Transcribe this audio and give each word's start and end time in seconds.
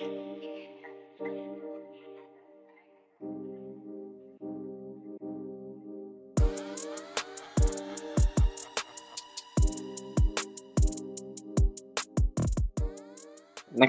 Next 0.00 0.08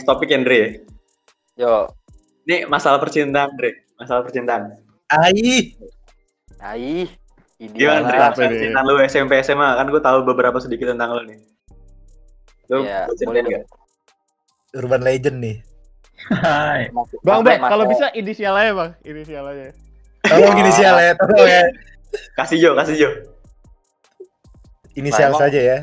topik 0.04 0.36
Andre. 0.36 0.84
Yo, 1.56 1.88
Ini 2.44 2.68
masalah 2.68 3.00
percintaan, 3.00 3.56
Andre. 3.56 3.88
Masalah 3.96 4.28
percintaan. 4.28 4.84
Ai. 5.16 5.80
ai. 6.60 7.08
Gimana, 7.56 8.36
Andre? 8.36 8.36
Percintaan 8.36 8.84
lu 8.84 9.00
SMP 9.08 9.40
SMA 9.48 9.80
kan 9.80 9.88
gue 9.88 10.04
tahu 10.04 10.28
beberapa 10.28 10.60
sedikit 10.60 10.92
tentang 10.92 11.16
lu 11.16 11.24
nih. 11.24 11.40
Lu 12.68 12.84
Iya, 12.84 13.08
bisa 13.08 13.24
boleh 13.32 13.48
nggak? 13.48 13.64
Urban 14.76 15.08
Legend 15.08 15.40
nih. 15.40 15.71
Hai. 16.30 16.88
Masuk- 16.90 17.22
Bang, 17.22 17.41
bang, 17.41 17.58
kalau 17.59 17.86
bisa 17.86 18.12
inisial 18.12 18.54
aja, 18.54 18.72
Bang. 18.72 18.91
Inisial 19.02 19.44
aja. 19.44 19.73
Tolong 20.22 20.55
inisial 20.55 20.96
ya, 20.96 21.12
tolong 21.18 21.44
ya. 21.44 21.63
Kasih 22.36 22.58
Jo, 22.59 22.72
kasih 22.73 22.96
Jo. 22.98 23.09
Inisial 24.94 25.32
saja 25.34 25.60
ya. 25.60 25.80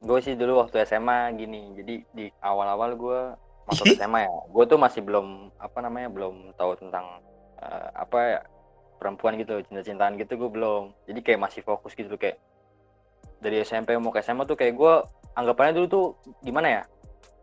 gue 0.00 0.16
sih 0.18 0.32
dulu 0.32 0.56
waktu 0.58 0.80
SMA 0.82 1.28
gini 1.36 1.76
jadi 1.76 1.94
di 2.10 2.32
awal-awal 2.40 2.96
gue 2.96 3.20
masuk 3.68 3.84
SMA 3.92 4.24
ya 4.24 4.32
gue 4.48 4.64
tuh 4.64 4.80
masih 4.80 5.04
belum 5.04 5.52
apa 5.60 5.76
namanya 5.78 6.08
belum 6.08 6.56
tahu 6.56 6.72
tentang 6.74 7.20
eh, 7.60 7.88
apa 7.94 8.18
ya 8.18 8.38
perempuan 8.96 9.36
gitu 9.36 9.60
cinta-cintaan 9.60 10.16
gitu 10.16 10.40
gue 10.40 10.48
belum 10.48 10.96
jadi 11.04 11.20
kayak 11.20 11.40
masih 11.44 11.60
fokus 11.60 11.92
gitu 11.92 12.16
kayak 12.16 12.40
dari 13.44 13.60
SMP 13.60 13.92
mau 14.00 14.08
ke 14.08 14.24
SMA 14.24 14.48
tuh 14.48 14.56
kayak 14.56 14.72
gue 14.72 14.94
anggapannya 15.36 15.76
dulu 15.76 15.86
tuh 15.86 16.04
gimana 16.40 16.80
ya 16.80 16.82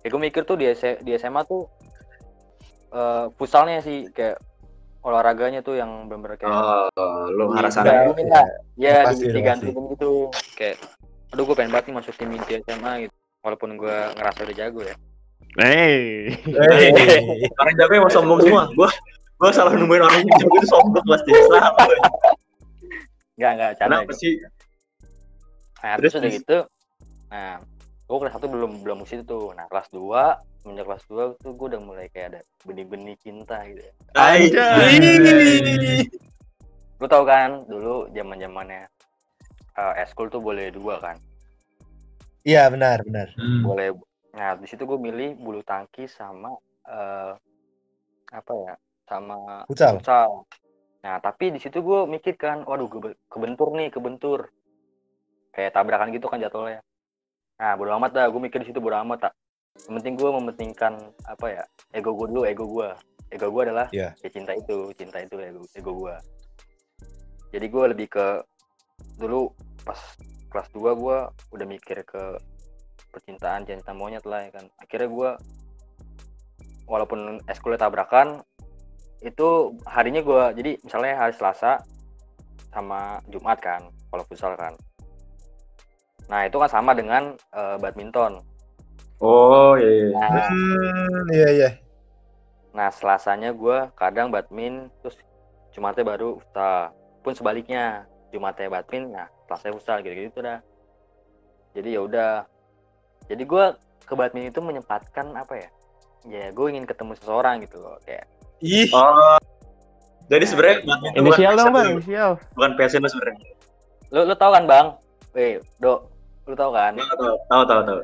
kayak 0.08 0.12
gue 0.14 0.22
mikir 0.24 0.42
tuh 0.44 0.56
di, 0.56 0.66
S- 0.66 1.04
di 1.04 1.12
SMA 1.14 1.44
tuh 1.44 1.68
eh 2.88 3.28
futsalnya 3.36 3.84
sih 3.84 4.08
kayak 4.08 4.40
olahraganya 5.04 5.60
tuh 5.60 5.76
yang 5.76 6.08
bener-bener 6.08 6.40
kayak 6.40 6.48
Oh, 6.48 6.88
lu 7.28 7.52
Di- 7.52 7.60
arah 7.60 7.68
sana. 7.68 8.08
ya? 8.08 8.44
ya 8.80 8.96
Pasti, 9.04 9.28
digantungin 9.28 9.92
gitu 9.92 10.32
kayak 10.56 10.80
aduh 11.28 11.44
gue 11.44 11.56
pengen 11.56 11.76
banget 11.76 11.92
nih 11.92 11.96
masuk 12.00 12.16
tim 12.16 12.32
inti 12.32 12.64
SMA 12.64 13.04
gitu 13.04 13.16
walaupun 13.44 13.76
gue 13.76 13.96
ngerasa 14.16 14.48
udah 14.48 14.56
jago 14.58 14.82
ya 14.82 14.96
Hey. 15.60 16.32
Hey. 16.48 16.92
Orang 17.60 17.74
jago 17.76 17.92
mau 17.98 18.14
sombong 18.14 18.40
semua. 18.40 18.70
Gua 18.72 18.90
gua 19.36 19.50
salah 19.50 19.74
nemuin 19.74 20.02
orang 20.02 20.22
yang 20.24 20.38
jago 20.38 20.56
itu 20.56 20.68
sombong 20.68 21.02
pasti. 21.04 21.32
Salah. 21.50 21.74
nggak 23.36 23.52
nggak 23.54 23.72
canda 23.76 23.96
Kenapa 24.00 24.06
gitu. 24.08 24.18
sih? 24.18 24.34
nah 25.78 25.94
Terus, 25.98 26.10
terus 26.10 26.14
udah 26.20 26.32
gitu 26.32 26.58
nah 27.28 27.54
gue 28.08 28.18
kelas 28.24 28.34
satu 28.40 28.48
belum 28.48 28.88
belum 28.88 29.04
ke 29.04 29.08
situ 29.12 29.24
tuh 29.28 29.52
nah 29.52 29.68
kelas 29.68 29.92
2 29.92 30.40
semenjak 30.64 30.88
kelas 30.88 31.04
2 31.12 31.36
tuh 31.44 31.52
gue 31.54 31.68
udah 31.76 31.82
mulai 31.84 32.08
kayak 32.08 32.28
ada 32.32 32.42
benih-benih 32.64 33.20
cinta 33.20 33.60
gitu 33.68 33.84
ya 33.84 33.94
lu 36.98 37.06
tau 37.06 37.24
kan 37.28 37.68
dulu 37.68 38.08
zaman 38.16 38.40
zamannya 38.40 38.88
uh, 39.76 39.94
eskul 40.02 40.32
tuh 40.32 40.42
boleh 40.42 40.72
dua 40.72 40.98
kan 41.04 41.18
Iya 42.48 42.72
benar 42.72 43.04
benar. 43.04 43.28
Hmm. 43.36 43.60
boleh 43.68 43.92
nah 44.32 44.56
di 44.56 44.68
situ 44.72 44.88
gue 44.88 44.96
milih 44.96 45.36
bulu 45.36 45.60
tangkis 45.68 46.16
sama 46.16 46.56
eh 46.88 47.36
apa 48.32 48.52
ya 48.56 48.74
sama 49.08 49.68
Futsal. 50.00 50.48
Nah, 51.04 51.24
tapi 51.24 51.56
di 51.56 51.60
situ 51.64 51.80
gue 51.80 52.04
mikir 52.04 52.36
kan, 52.36 52.68
waduh 52.68 52.92
kebe- 52.92 53.16
kebentur 53.32 53.72
nih, 53.72 53.88
kebentur. 53.88 54.52
Kayak 55.56 55.72
tabrakan 55.80 56.12
gitu 56.12 56.28
kan 56.28 56.44
jatuhnya. 56.44 56.84
Nah, 57.58 57.74
bodo 57.74 57.92
amat 57.98 58.12
dah, 58.14 58.26
gue 58.30 58.42
mikir 58.42 58.62
di 58.62 58.70
situ 58.70 58.78
bodo 58.78 58.98
amat 59.02 59.30
tak. 59.30 59.34
Yang 59.90 59.94
penting 60.02 60.14
gue 60.18 60.30
mementingkan 60.30 60.94
apa 61.26 61.46
ya, 61.50 61.64
ego 61.94 62.14
gue 62.14 62.28
dulu, 62.30 62.42
ego 62.46 62.66
gue. 62.70 62.90
Ego 63.34 63.48
gue 63.52 63.62
adalah 63.68 63.88
Iya. 63.92 64.16
ya 64.16 64.30
cinta 64.30 64.54
itu, 64.54 64.94
cinta 64.96 65.18
itu 65.22 65.36
ego, 65.42 65.64
ego 65.74 65.92
gue. 65.94 66.16
Jadi 67.54 67.66
gue 67.66 67.84
lebih 67.92 68.08
ke 68.10 68.28
dulu 69.18 69.50
pas 69.84 69.98
kelas 70.54 70.68
2 70.74 70.94
gue 70.96 71.18
udah 71.54 71.68
mikir 71.68 72.02
ke 72.06 72.24
percintaan 73.12 73.66
cinta 73.66 73.92
monyet 73.94 74.24
lah 74.26 74.46
ya 74.46 74.52
kan. 74.54 74.66
Akhirnya 74.80 75.10
gue 75.10 75.30
walaupun 76.88 77.44
eskulnya 77.52 77.84
tabrakan 77.84 78.42
itu 79.22 79.76
harinya 79.86 80.22
gua 80.24 80.56
jadi 80.56 80.80
misalnya 80.82 81.20
hari 81.20 81.34
Selasa 81.36 81.84
sama 82.72 83.20
Jumat 83.28 83.60
kan 83.60 83.92
kalau 84.10 84.24
futsal 84.26 84.56
kan 84.56 84.74
nah 86.28 86.44
itu 86.44 86.56
kan 86.56 86.70
sama 86.70 86.92
dengan 86.92 87.34
eh, 87.52 87.76
badminton 87.80 88.44
Oh, 89.18 89.74
iya. 89.74 89.90
iya. 89.90 90.08
nah, 90.14 90.30
Hmm, 90.46 91.26
iya 91.34 91.50
iya. 91.50 91.70
nah 92.70 92.94
Selasanya 92.94 93.50
gua 93.50 93.90
kadang 93.98 94.30
badmin 94.30 94.94
terus 95.02 95.18
Jumatnya 95.74 96.06
baru 96.06 96.38
futsal 96.38 96.94
pun 97.22 97.34
sebaliknya 97.34 98.06
Jumatnya 98.30 98.70
badmin 98.70 99.10
nah 99.10 99.26
Selasanya 99.46 99.74
futsal 99.74 99.98
gitu 100.02 100.14
gitu 100.14 100.40
dah 100.40 100.62
jadi 101.74 101.98
ya 101.98 102.02
udah 102.06 102.32
jadi 103.26 103.44
gua 103.44 103.74
ke 104.04 104.14
badminton 104.14 104.54
itu 104.54 104.62
menyempatkan 104.62 105.34
apa 105.34 105.54
ya 105.58 105.70
ya 106.26 106.46
gue 106.52 106.66
ingin 106.68 106.84
ketemu 106.84 107.16
seseorang 107.16 107.60
gitu 107.62 107.80
loh 107.80 107.96
kayak 108.04 108.28
Ih. 108.60 108.90
Oh. 108.90 109.38
Jadi 110.28 110.44
sebenarnya 110.44 110.78
badminton 110.84 111.22
bukan 111.24 111.38
Inisial 111.40 111.54
dong, 111.56 111.72
Bang. 111.72 111.88
Inisial. 111.94 112.32
Bukan 112.54 112.72
passion 112.76 113.02
sebenarnya. 113.02 113.48
lu 114.08 114.22
lu 114.24 114.36
tau 114.36 114.52
kan 114.52 114.64
bang 114.64 114.88
Weh, 115.32 115.60
do 115.78 116.08
lu 116.48 116.56
tau 116.56 116.72
kan 116.72 116.96
Tahu 116.96 117.06
tahu 117.14 117.36
tahu 117.48 117.62
tahu 117.64 117.82
tahu. 117.84 118.00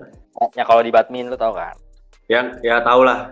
ya 0.54 0.64
kalau 0.64 0.82
di 0.82 0.92
badminton 0.92 1.32
lu 1.32 1.38
tau 1.38 1.52
kan 1.52 1.74
Yang 2.28 2.60
ya 2.62 2.80
tahu 2.80 3.02
lah. 3.04 3.32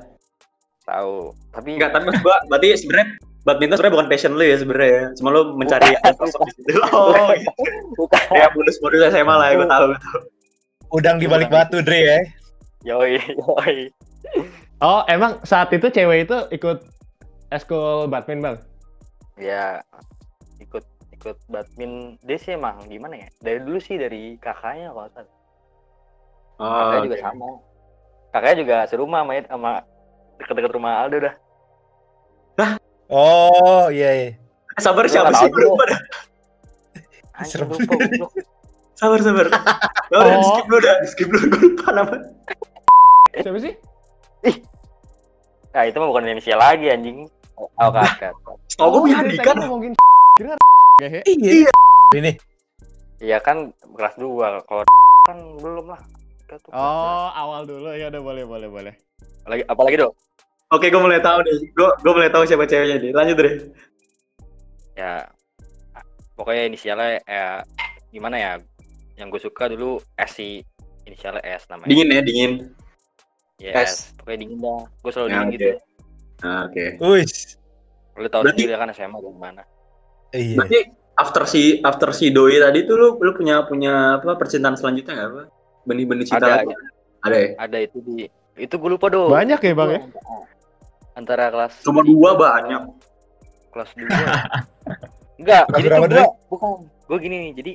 tahu 0.81 1.31
tapi 1.49 1.75
Enggak, 1.75 1.91
tapi 1.91 2.03
maksud 2.07 2.23
gua 2.23 2.37
berarti 2.47 2.67
sebenarnya 2.75 3.07
badminton 3.41 3.75
sebenarnya 3.75 3.95
bukan 3.95 4.07
passion 4.07 4.31
lu 4.33 4.43
ya 4.43 4.55
sebenarnya 4.55 4.89
ya. 4.89 5.03
Cuma 5.15 5.29
lu 5.29 5.41
mencari 5.53 5.87
sosok 6.13 6.41
di 6.47 6.53
situ. 6.57 6.79
Oh, 6.89 7.27
gitu. 7.33 7.51
bukan 7.95 8.21
Ya 8.31 8.47
modus-modus 8.51 9.01
SMA 9.09 9.33
lah 9.33 9.47
ya, 9.47 9.55
gua 9.55 9.67
tahu. 9.67 9.85
gua 9.87 9.99
tahu. 9.99 10.19
Udang 10.91 11.15
di 11.17 11.25
balik 11.25 11.47
batu 11.47 11.79
Dre 11.79 11.99
ya. 12.01 12.19
yoi 12.83 13.15
yoi 13.37 13.77
Oh, 14.79 15.05
emang 15.05 15.37
saat 15.43 15.69
itu 15.69 15.87
cewek 15.87 16.25
itu 16.25 16.37
ikut 16.51 16.81
eskul 17.49 18.07
badminton, 18.07 18.41
Bang? 18.41 18.57
ya 19.37 19.81
ikut 21.21 21.37
badminton 21.45 22.17
dia 22.19 22.37
sih 22.37 22.57
emang 22.57 22.81
gimana 22.85 23.13
ya 23.15 23.27
dari 23.37 23.61
dulu 23.61 23.77
sih 23.77 23.95
dari 23.95 24.35
kakaknya 24.35 24.89
kalau 24.89 25.09
salah 25.13 25.33
Oh, 26.57 26.65
kakaknya 26.67 27.01
juga 27.05 27.15
oke. 27.15 27.23
sama 27.23 27.47
kakaknya 28.29 28.57
juga 28.57 28.77
serumah 28.85 29.19
sama 29.21 29.33
sama 29.45 29.71
deket-deket 30.37 30.71
rumah 30.73 30.93
Aldo 30.99 31.17
dah 31.21 31.35
Oh 33.11 33.91
iya 33.91 34.09
iya. 34.15 34.29
Sabar 34.79 35.03
Lu 35.03 35.11
siapa 35.11 35.35
sih? 35.35 35.51
dah. 35.83 35.99
anjing 37.35 37.43
Serem. 37.43 37.67
lupa 37.67 37.91
goblok. 37.91 38.31
Sabar 39.01 39.19
sabar. 39.19 39.47
Oh, 40.15 40.21
Oh. 40.39 40.43
skip 40.47 40.65
dulu 40.69 40.79
dah, 40.79 40.95
di 41.03 41.07
skip 41.11 41.27
dulu 41.27 41.43
gua 41.49 41.59
lupa 41.59 41.87
nama. 41.91 42.15
Siapa 43.35 43.59
sih? 43.59 43.73
nah 45.71 45.87
itu 45.87 45.95
mah 45.95 46.07
bukan 46.11 46.27
inisial 46.27 46.59
lagi 46.59 46.87
anjing 46.87 47.27
oh 47.55 47.91
kakak 47.95 48.35
Setahu 48.67 48.87
gua 48.91 48.99
punya 49.07 49.15
dari 49.23 49.35
Andika 49.35 49.51
tadi 49.51 49.59
dah. 50.47 50.57
Gehe. 51.01 51.19
Iya. 51.25 51.71
Ini. 52.13 52.31
iya 53.17 53.37
kan 53.37 53.57
kelas 53.89 54.13
2 54.15 54.27
kalau 54.61 54.83
kan 55.23 55.37
belum 55.57 55.87
lah 55.87 56.01
Oh, 56.69 57.31
awal 57.31 57.63
dulu. 57.63 57.89
Ya 57.91 58.07
udah 58.07 58.19
boleh, 58.19 58.43
boleh, 58.43 58.67
boleh. 58.67 58.93
dua. 58.93 59.49
lagi 59.49 59.63
apalagi 59.65 59.95
dong 59.97 60.11
Oke, 60.69 60.87
gua 60.87 61.01
mulai 61.01 61.19
tahu 61.19 61.39
nih. 61.41 61.57
Gua 61.71 61.95
gua 61.97 62.13
mulai 62.13 62.27
tahu 62.27 62.43
siapa 62.43 62.63
ceweknya 62.63 62.99
nih. 62.99 63.11
Lanjut 63.11 63.37
deh. 63.37 63.55
ya 64.91 65.23
pokoknya 66.33 66.63
inisialnya 66.65 67.09
ya 67.23 67.63
gimana 68.09 68.35
ya 68.35 68.51
yang 69.15 69.27
gue 69.27 69.39
suka 69.39 69.65
dulu 69.65 69.97
S 70.13 70.35
sih 70.35 70.59
inisialnya 71.03 71.39
S 71.41 71.63
namanya 71.67 71.87
Dingin 71.87 72.07
ya, 72.09 72.21
dingin. 72.21 72.51
yes 73.57 74.11
pokoknya 74.15 74.39
dingin 74.41 74.59
dah 74.59 74.83
gue 74.99 75.11
selalu 75.11 75.27
Ya, 75.27 75.33
dingin 75.33 75.47
oke. 75.47 75.55
gitu 75.55 75.69
Nah, 76.41 76.59
oke. 76.65 76.85
Wis. 77.07 77.33
lu 78.13 78.27
tau 78.27 78.41
Berarti- 78.41 78.59
sendiri 78.59 78.75
kan 78.75 78.89
SMA 78.91 79.17
gimana 79.17 79.63
Iya. 80.31 80.55
Berarti 80.57 80.79
after 81.21 81.45
si 81.45 81.61
after 81.79 82.09
si 82.09 82.29
doi 82.29 82.57
tadi 82.57 82.83
tuh 82.83 82.97
lu 82.97 83.07
lu 83.15 83.31
punya 83.31 83.61
punya 83.63 84.17
apa 84.17 84.33
percintaan 84.33 84.73
selanjutnya 84.73 85.13
nggak 85.13 85.29
apa? 85.29 85.43
Benih-benih 85.83 86.25
cinta 86.25 86.41
Ada, 86.41 86.53
lagi? 86.59 86.73
Ada 87.21 87.35
ya? 87.37 87.49
ada 87.59 87.77
itu 87.79 87.97
di 88.01 88.25
itu 88.57 88.73
gue 88.75 88.89
lupa 88.89 89.07
dong 89.07 89.29
Banyak 89.29 89.59
ya, 89.59 89.73
Bang, 89.73 89.89
ya? 89.91 90.01
antara 91.13 91.47
kelas 91.47 91.81
Cuma 91.81 92.01
dua 92.01 92.33
banyak. 92.33 92.81
kelas 93.71 93.91
dua 93.93 94.25
enggak 95.37 95.63
jadi 95.71 95.87
tuh 95.87 96.05
gue 96.05 96.25
bukan 96.49 96.71
gue 97.07 97.17
gini 97.19 97.35
nih 97.39 97.51
jadi 97.55 97.71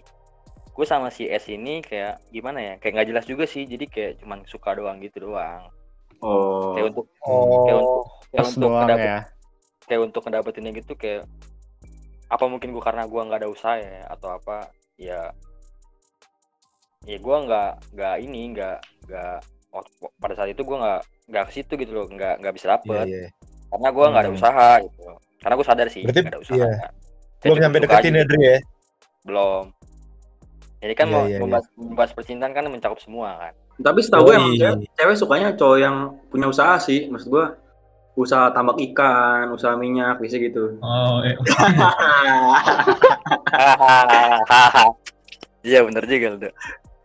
gue 0.71 0.87
sama 0.87 1.09
si 1.09 1.25
S 1.25 1.49
ini 1.49 1.81
kayak 1.81 2.21
gimana 2.29 2.59
ya 2.61 2.75
kayak 2.77 2.93
nggak 2.95 3.09
jelas 3.09 3.25
juga 3.25 3.45
sih 3.45 3.65
jadi 3.65 3.85
kayak 3.87 4.13
cuman 4.21 4.45
suka 4.45 4.75
doang 4.75 4.99
gitu 5.01 5.25
doang 5.25 5.71
Oh. 6.17 6.73
kayak 6.73 6.93
untuk 6.93 7.07
kayak 7.13 7.37
untuk 7.77 7.77
Oh. 7.77 8.03
kayak 8.27 8.45
untuk 8.47 8.61
doang 8.63 8.89
ya. 8.89 9.19
kayak 9.85 10.01
untuk 10.03 10.21
ngedapetinnya 10.23 10.73
gitu 10.75 10.93
kayak 10.95 11.23
apa 12.27 12.45
mungkin 12.45 12.71
gue 12.71 12.83
karena 12.83 13.05
gue 13.05 13.21
nggak 13.21 13.41
ada 13.41 13.49
usaha 13.49 13.77
ya 13.77 14.03
atau 14.09 14.33
apa 14.33 14.67
ya 14.97 15.31
ya 17.05 17.17
gue 17.17 17.37
nggak 17.41 17.71
nggak 17.95 18.15
ini 18.19 18.41
nggak 18.51 18.77
nggak 19.07 19.37
pada 20.19 20.35
saat 20.35 20.51
itu 20.51 20.61
gue 20.61 20.77
nggak 20.77 21.01
nggak 21.29 21.45
ke 21.47 21.53
situ 21.53 21.73
gitu 21.77 21.93
loh 21.93 22.07
nggak 22.07 22.41
nggak 22.41 22.55
bisa 22.55 22.67
Iya, 22.67 22.73
dapet 22.75 23.07
iya. 23.07 23.27
karena 23.69 23.89
gue 23.89 24.05
nggak 24.07 24.23
ada 24.23 24.31
Hmm. 24.31 24.39
usaha 24.39 24.69
gitu 24.81 25.01
karena 25.39 25.55
gue 25.55 25.67
sadar 25.67 25.87
sih 25.87 26.03
Berarti- 26.03 26.21
nggak 26.21 26.33
ada 26.33 26.41
usaha. 26.41 26.67
Saya 27.37 27.47
Belum 27.47 27.59
nyampe 27.61 27.79
deketin 27.79 28.17
aja 28.17 28.37
ya, 28.41 28.57
belum 29.23 29.65
jadi 30.77 30.95
kan 30.95 31.07
Iya, 31.07 31.13
mau 31.13 31.23
iya, 31.23 31.29
iya. 31.29 31.39
membahas, 31.39 31.67
membahas 31.75 32.11
percintaan 32.13 32.53
kan 32.53 32.65
mencakup 32.67 32.99
semua 32.99 33.29
kan 33.39 33.53
Tapi 33.77 33.99
setahu 34.01 34.23
gue 34.23 34.33
Yoi. 34.33 34.41
emang 34.41 34.55
cewek, 34.57 34.77
cewek 34.95 35.15
sukanya 35.15 35.49
cowok 35.53 35.77
yang 35.77 35.97
punya 36.27 36.49
usaha 36.49 36.81
sih. 36.81 37.07
Maksud 37.07 37.29
gue 37.29 37.45
usaha 38.17 38.49
tambak 38.51 38.81
ikan, 38.81 39.53
usaha 39.53 39.77
minyak, 39.77 40.17
bisa 40.19 40.41
gitu. 40.41 40.81
Oh, 40.81 41.21
eh, 41.21 41.37
iya 45.69 45.81
bener 45.85 46.05
juga 46.05 46.27
lu 46.35 46.39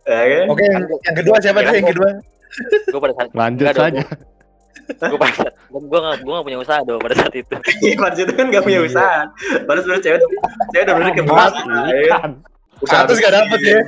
ya 0.02 0.24
kan? 0.26 0.46
Oke, 0.50 0.64
yang, 0.66 0.84
yang 0.88 1.16
kedua 1.16 1.36
siapa 1.38 1.58
Dre? 1.62 1.78
Yang 1.78 1.90
kedua? 1.94 2.10
gue 2.84 3.00
pada 3.00 3.14
saat 3.16 3.28
Lanjut 3.32 3.64
saja. 3.72 4.02
gue 4.92 5.16
pada 5.16 5.32
saat 5.32 5.54
gue 5.72 5.78
nggak 5.88 6.16
gue 6.20 6.32
nggak 6.32 6.44
punya 6.44 6.58
usaha 6.60 6.80
dong 6.84 7.00
pada 7.00 7.16
saat 7.16 7.32
itu 7.32 7.54
Iya, 7.86 7.96
Mas 7.96 8.18
itu 8.18 8.32
kan 8.34 8.46
gak 8.52 8.64
punya 8.66 8.80
Iya. 8.82 8.88
usaha. 8.92 9.20
Padahal 9.64 9.80
sebenarnya 9.80 10.04
cewek 10.04 10.20
cewek 10.72 10.84
udah 10.84 10.94
bener 11.00 11.12
ke 11.16 11.22
Mas, 11.22 11.52
usaha, 11.54 11.86
ya. 11.88 12.18
Usaha 12.82 13.00
Pantes 13.06 13.18
gak 13.22 13.32
dapet 13.32 13.60
ya. 13.62 13.78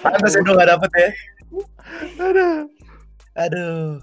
Pantes 0.00 0.32
itu 0.38 0.50
gak 0.54 0.68
dapet 0.70 0.90
ya. 0.94 1.08
Aduh. 2.22 2.56
Aduh. 3.36 4.00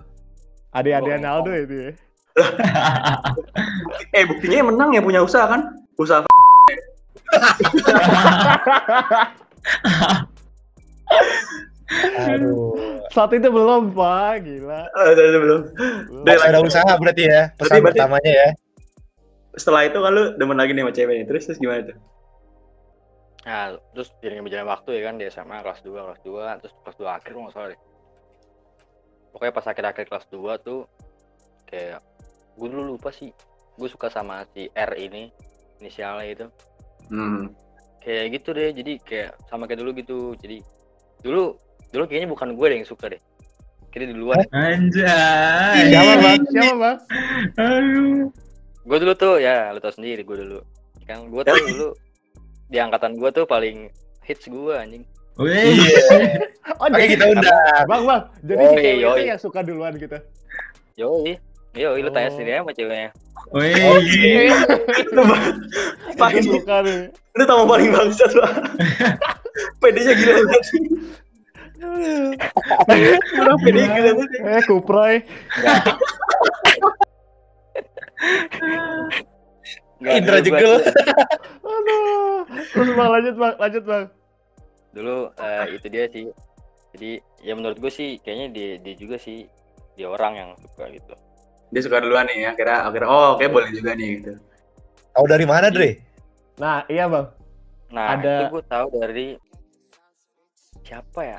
Adik-adik 0.73 1.09
Oh. 1.09 1.15
Ronaldo 1.15 1.51
itu 1.53 1.75
ya. 1.79 1.91
Eh 4.17 4.25
buktinya 4.25 4.69
menang 4.69 4.89
ya 4.91 5.01
punya 5.01 5.21
usaha 5.21 5.45
kan? 5.45 5.61
Usaha 5.95 6.25
Aduh. 12.25 12.73
Saat 13.13 13.31
itu 13.37 13.47
belum, 13.47 13.93
Pak. 13.93 14.41
Gila. 14.41 14.81
Eh, 14.89 15.11
itu 15.13 15.39
belum. 15.39 15.61
Harus 16.25 16.43
ada 16.43 16.59
usaha 16.61 16.91
berarti 16.97 17.23
ya. 17.29 17.41
Pesan 17.53 17.59
Berarti- 17.59 17.81
berarti- 17.83 17.85
pertamanya 17.85 18.31
ya. 18.33 18.49
Setelah 19.53 19.81
itu 19.85 19.97
kan 20.01 20.11
lu 20.11 20.23
demen 20.33 20.57
lagi 20.57 20.73
nih 20.73 20.81
sama 20.81 20.93
cewek 20.93 21.13
nih. 21.13 21.25
Terus 21.29 21.43
terus 21.47 21.59
gimana 21.61 21.83
tuh? 21.87 21.97
nah 23.43 23.75
terus 23.91 24.07
diiringi 24.23 24.39
berjalan 24.39 24.71
waktu 24.71 24.89
ya 24.95 25.01
kan 25.03 25.19
di 25.19 25.27
SMA 25.27 25.59
kelas 25.67 25.83
2 25.83 25.91
kelas 25.99 26.21
2 26.23 26.63
terus 26.63 26.71
kelas 26.79 26.95
2 26.95 27.11
akhir 27.11 27.29
kalau 27.35 27.43
nggak 27.43 27.51
salah 27.51 27.67
deh 27.75 27.79
pokoknya 29.33 29.51
pas 29.51 29.65
akhir-akhir 29.65 30.05
kelas 30.07 30.25
2 30.29 30.37
tuh 30.61 30.85
kayak 31.65 31.99
gue 32.53 32.67
dulu 32.69 32.95
lupa 32.95 33.09
sih 33.09 33.33
gue 33.73 33.89
suka 33.89 34.07
sama 34.07 34.45
si 34.53 34.69
R 34.69 34.91
ini 34.95 35.33
inisialnya 35.81 36.25
itu 36.29 36.45
Hmm. 37.03 37.51
kayak 37.99 38.39
gitu 38.39 38.55
deh 38.55 38.71
jadi 38.71 38.95
kayak 39.03 39.31
sama 39.51 39.67
kayak 39.67 39.83
dulu 39.83 39.91
gitu 39.91 40.17
jadi 40.39 40.63
dulu 41.19 41.59
dulu 41.91 42.03
kayaknya 42.07 42.31
bukan 42.31 42.55
gue 42.55 42.65
deh 42.71 42.77
yang 42.79 42.87
suka 42.87 43.11
deh 43.11 43.19
kira 43.91 44.07
duluan 44.07 44.39
Anjay. 44.55 45.91
Siapa, 45.91 46.13
Bang? 46.17 46.41
Siapa, 46.49 46.73
Bang? 46.73 46.97
Aduh. 47.59 48.25
gue 48.83 48.97
dulu 48.99 49.13
tuh 49.13 49.35
ya 49.37 49.71
lo 49.71 49.79
tau 49.79 49.91
sendiri 49.91 50.23
gue 50.23 50.37
dulu 50.37 50.59
kan 51.03 51.27
gue 51.27 51.41
tuh 51.43 51.55
dulu 51.55 51.89
di 52.67 52.77
angkatan 52.79 53.19
gue 53.19 53.29
tuh 53.31 53.43
paling 53.43 53.91
hits 54.23 54.47
gue 54.47 54.73
anjing 54.73 55.03
Wih. 55.35 55.77
Oh, 56.73 56.87
Oke, 56.87 56.95
jadi- 56.95 57.11
kita 57.11 57.25
undang. 57.27 57.51
Bang, 57.85 58.03
Bang. 58.03 58.21
Jadi 58.41 58.55
Yoi, 58.57 58.71
cewek 58.71 58.87
itu 58.87 59.03
yoi. 59.03 59.23
yang 59.27 59.35
suka 59.37 59.59
duluan 59.61 59.93
gitu. 59.95 60.15
yoi 60.95 61.35
yoi 61.73 61.99
lu 61.99 62.09
tanya 62.09 62.27
Oh. 62.27 62.33
sendiri 62.33 62.51
aja 62.53 62.61
sama 62.61 62.71
ceweknya 62.71 63.09
Wih. 63.51 64.47
Itu 64.95 65.11
bang. 65.17 65.43
Itu 66.07 66.15
Paling 66.15 66.45
suka 66.45 66.75
nih. 66.81 66.99
itu 67.11 67.43
tambah 67.43 67.67
paling 67.67 67.89
bangsat 67.89 68.31
bang. 68.31 68.53
PD-nya 69.83 70.13
gila 70.13 70.31
banget. 70.39 70.63
Udah 73.35 73.55
PD 73.59 73.77
gila 73.83 74.09
banget. 74.13 74.29
Eh, 74.39 74.61
Kupray. 74.63 75.15
Nggak, 79.99 80.13
Indra 80.15 80.37
jegel. 80.39 80.73
Aduh. 81.59 82.39
Terus 82.71 82.89
Bang 82.93 83.09
lanjut, 83.09 83.35
Bang. 83.35 83.55
Lanjut, 83.57 83.83
Bang. 83.83 84.03
Dulu 84.93 85.33
eh, 85.35 85.65
itu 85.73 85.87
dia 85.89 86.05
sih 86.07 86.29
jadi 86.93 87.11
ya 87.41 87.53
menurut 87.57 87.77
gue 87.81 87.89
sih 87.89 88.21
kayaknya 88.21 88.47
dia 88.53 88.69
dia 88.79 88.93
juga 88.95 89.17
sih 89.17 89.49
dia 89.97 90.07
orang 90.09 90.33
yang 90.37 90.49
suka 90.61 90.89
gitu 90.93 91.13
Dia 91.73 91.81
suka 91.81 91.97
duluan 92.05 92.29
nih 92.29 92.45
ya. 92.45 92.51
Kira 92.53 92.85
akhirnya 92.85 93.09
oh 93.09 93.33
oke 93.33 93.45
boleh 93.49 93.73
juga 93.73 93.97
nih 93.97 94.21
gitu. 94.21 94.37
Tahu 95.09 95.25
dari 95.25 95.45
mana, 95.49 95.73
Dre? 95.73 95.97
Nah, 96.61 96.85
iya, 96.85 97.09
Bang. 97.09 97.33
nah 97.89 98.13
Ada- 98.13 98.45
itu 98.45 98.53
gue 98.53 98.63
tahu 98.69 98.87
dari 99.01 99.27
siapa 100.85 101.21
ya 101.25 101.37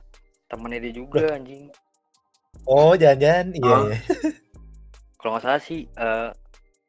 temennya 0.50 0.90
dia 0.90 0.92
juga 0.94 1.38
anjing 1.38 1.70
Oh, 2.64 2.96
jangan-jangan. 2.96 3.46
Iya, 3.54 3.62
Oh. 3.62 3.80
iya. 3.86 3.98
kalau 5.22 5.30
nggak 5.36 5.44
salah 5.44 5.60
sih 5.62 5.86
eh 5.94 6.28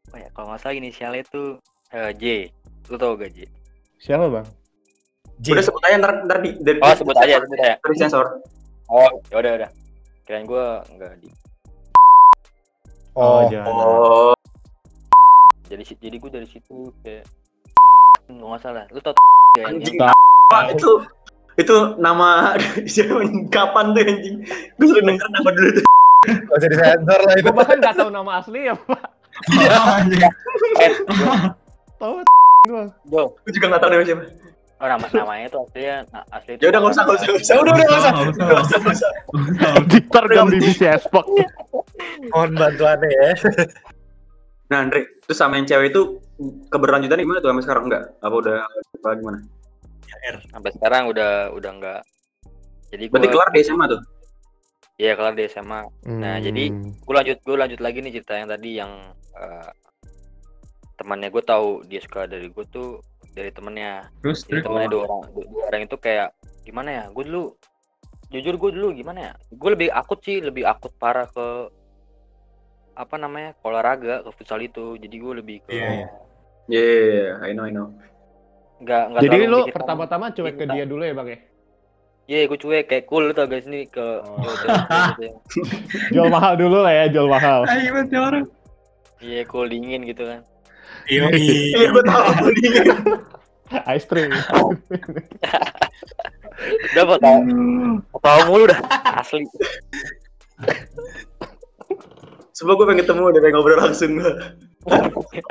apa 0.10 0.18
ya 0.22 0.28
kalau 0.34 0.46
nggak 0.50 0.62
salah 0.66 0.76
inisialnya 0.76 1.22
itu 1.22 1.44
eh, 1.94 2.12
J 2.18 2.24
lu 2.90 2.96
tau 2.98 3.14
gak 3.14 3.30
J 3.34 3.46
Siapa, 4.02 4.26
Bang? 4.30 4.48
J. 5.44 5.52
Udah 5.52 5.64
sebut 5.64 5.82
aja 5.84 5.96
ntar 6.00 6.12
ntar 6.24 6.38
di, 6.40 6.56
dari 6.64 6.80
oh 6.80 6.96
sebut 6.96 7.16
aja 7.20 7.44
sebut 7.44 7.60
aja 7.60 7.76
Dari 7.78 7.96
sensor. 8.00 8.26
oh 8.88 9.10
ya 9.28 9.36
udah 9.42 9.52
udah 9.60 9.70
kirain 10.24 10.46
gue 10.46 10.66
nggak 10.96 11.12
di 11.20 11.30
Oh, 13.16 13.48
jangan. 13.48 13.72
Oh. 13.72 14.36
jadi 15.66 15.82
jadi 15.98 16.16
gue 16.20 16.32
dari 16.32 16.48
situ 16.52 16.92
kayak 17.00 17.24
nggak 18.28 18.44
nggak 18.44 18.62
salah 18.62 18.84
lu 18.92 19.00
tau 19.00 19.16
ya 19.56 19.72
Anjing. 19.72 19.96
Tahu. 19.96 20.14
Pak, 20.52 20.64
itu 20.76 20.92
itu 21.56 21.76
nama 21.98 22.54
kapan 23.56 23.86
tuh 23.96 24.04
anjing? 24.04 24.38
Gue 24.76 24.86
sering 24.92 25.06
denger 25.08 25.28
nama 25.32 25.50
dulu 25.56 25.70
tuh. 25.74 25.86
Gak 26.26 26.58
usah 26.60 26.70
disensor 26.70 27.20
lah 27.24 27.34
itu. 27.40 27.46
Gue 27.48 27.54
bahkan 27.56 27.78
nggak 27.80 27.96
tahu 27.96 28.10
nama 28.12 28.32
asli 28.44 28.60
ya, 28.68 28.76
Pak. 28.76 29.04
Anjing. 30.04 30.22
Tahu 31.96 32.14
Gue 33.08 33.52
juga 33.54 33.66
gak 33.72 33.82
tahu 33.82 33.90
nama 33.96 34.04
siapa. 34.04 34.24
Oh 34.86 34.90
nama 34.94 35.06
namanya 35.10 35.46
itu 35.50 35.58
aslinya 35.58 35.98
nah, 36.14 36.24
asli 36.30 36.62
Ya 36.62 36.68
udah 36.70 36.80
gak 36.80 36.94
usah 36.94 37.04
gak 37.04 37.16
usah. 37.18 37.26
Gak 37.26 37.38
usah. 37.42 37.56
Udah, 37.58 37.74
udah, 37.74 37.86
nggak 37.86 37.98
usah. 37.98 38.12
Nggak 38.14 38.62
usah. 38.62 38.78
Gak 38.78 40.24
usah, 40.30 40.44
BBC 40.54 40.80
Espok. 40.86 41.26
Mohon 42.30 42.52
bantuannya 42.54 43.10
ya. 43.10 43.30
Nah 44.66 44.78
Andre, 44.82 45.02
terus 45.26 45.38
sama 45.38 45.58
yang 45.58 45.66
cewek 45.66 45.90
itu 45.90 46.22
keberlanjutan 46.70 47.18
gimana 47.18 47.42
tuh 47.42 47.50
sampai 47.50 47.66
sekarang 47.66 47.84
enggak? 47.90 48.04
Apa 48.22 48.36
udah 48.38 48.56
apa 49.02 49.10
gimana? 49.18 49.40
sampai 50.26 50.72
sekarang 50.74 51.04
udah 51.06 51.54
udah 51.54 51.72
nggak 51.78 52.02
jadi 52.90 53.04
Berarti 53.14 53.28
gua 53.30 53.34
kelar 53.46 53.50
di 53.54 53.62
SMA 53.62 53.86
tuh? 53.86 54.02
iya 54.98 55.14
kelar 55.14 55.38
di 55.38 55.46
SMA 55.46 55.82
Nah, 56.18 56.42
jadi- 56.42 56.72
Hmm. 56.74 56.98
gue 56.98 57.14
lanjut 57.14 57.38
gue 57.46 57.54
lanjut 57.54 57.78
lagi 57.78 58.02
nih 58.02 58.12
cerita 58.16 58.34
yang 58.34 58.50
tadi 58.50 58.70
yang 58.74 58.92
eh, 59.36 59.70
temannya 60.96 61.30
gue 61.30 61.44
tahu 61.44 61.84
dia 61.86 62.00
suka 62.02 62.26
dari 62.26 62.48
gue 62.50 62.66
tuh 62.72 63.04
dari 63.36 63.52
temennya 63.52 64.08
Terus 64.24 64.48
terus. 64.48 64.64
temennya 64.64 64.90
dua 64.90 65.02
orang 65.06 65.22
dua, 65.36 65.46
orang 65.68 65.82
itu 65.84 65.96
kayak 66.00 66.32
gimana 66.64 66.90
ya 66.90 67.04
gue 67.12 67.24
dulu 67.28 67.44
jujur 68.32 68.56
gue 68.58 68.72
dulu 68.74 68.88
gimana 68.96 69.20
ya 69.22 69.34
gue 69.52 69.70
lebih 69.70 69.90
akut 69.92 70.24
sih 70.24 70.40
lebih 70.40 70.64
akut 70.66 70.96
parah 70.96 71.28
ke 71.28 71.70
apa 72.96 73.16
namanya 73.20 73.52
ke 73.54 73.64
olahraga 73.68 74.24
ke 74.24 74.30
futsal 74.34 74.64
itu 74.64 74.96
jadi 74.96 75.16
gue 75.20 75.34
lebih 75.44 75.58
ke 75.68 75.76
Iya, 75.76 75.88
iya. 75.92 76.08
Yeah, 76.66 77.38
I 77.46 77.54
know, 77.54 77.68
I 77.68 77.72
know. 77.76 77.94
nggak 78.82 79.04
nggak 79.14 79.22
Jadi 79.22 79.38
lu 79.46 79.60
pertama-tama 79.70 80.34
cuek 80.34 80.56
ke 80.58 80.66
dia 80.66 80.84
dulu 80.84 81.06
ya, 81.06 81.14
Bang 81.14 81.30
ya? 81.30 81.40
Iya, 82.26 82.50
gue 82.50 82.58
cuek 82.58 82.90
kayak 82.90 83.06
cool 83.06 83.30
tau 83.38 83.46
guys 83.46 83.70
nih 83.70 83.86
ke 83.86 84.02
Oh. 84.02 84.42
cewek-cewek 84.42 84.90
gitu. 85.14 85.26
Jual 86.18 86.28
mahal 86.34 86.58
dulu 86.58 86.82
lah 86.82 86.90
ya, 86.92 87.06
jual 87.14 87.30
mahal. 87.30 87.70
Ayo 87.70 87.94
orang. 88.02 88.50
Iya, 89.22 89.46
cool 89.46 89.70
dingin 89.70 90.04
gitu 90.10 90.26
kan. 90.26 90.42
Iya. 91.06 91.30
Iya, 91.34 91.88
gue 91.94 92.04
tahu 92.04 92.48
dia. 92.60 92.84
Ice 93.94 94.06
cream. 94.10 94.32
Udah 96.94 97.04
tau? 97.20 97.40
Tahu 98.22 98.40
mulu 98.50 98.66
dah 98.70 98.80
asli. 99.22 99.46
Coba 102.56 102.72
gue 102.80 102.86
pengen 102.88 103.00
ketemu 103.04 103.24
deh, 103.36 103.42
pengen 103.44 103.56
ngobrol 103.60 103.80
langsung 103.84 104.12
gue. 104.16 104.34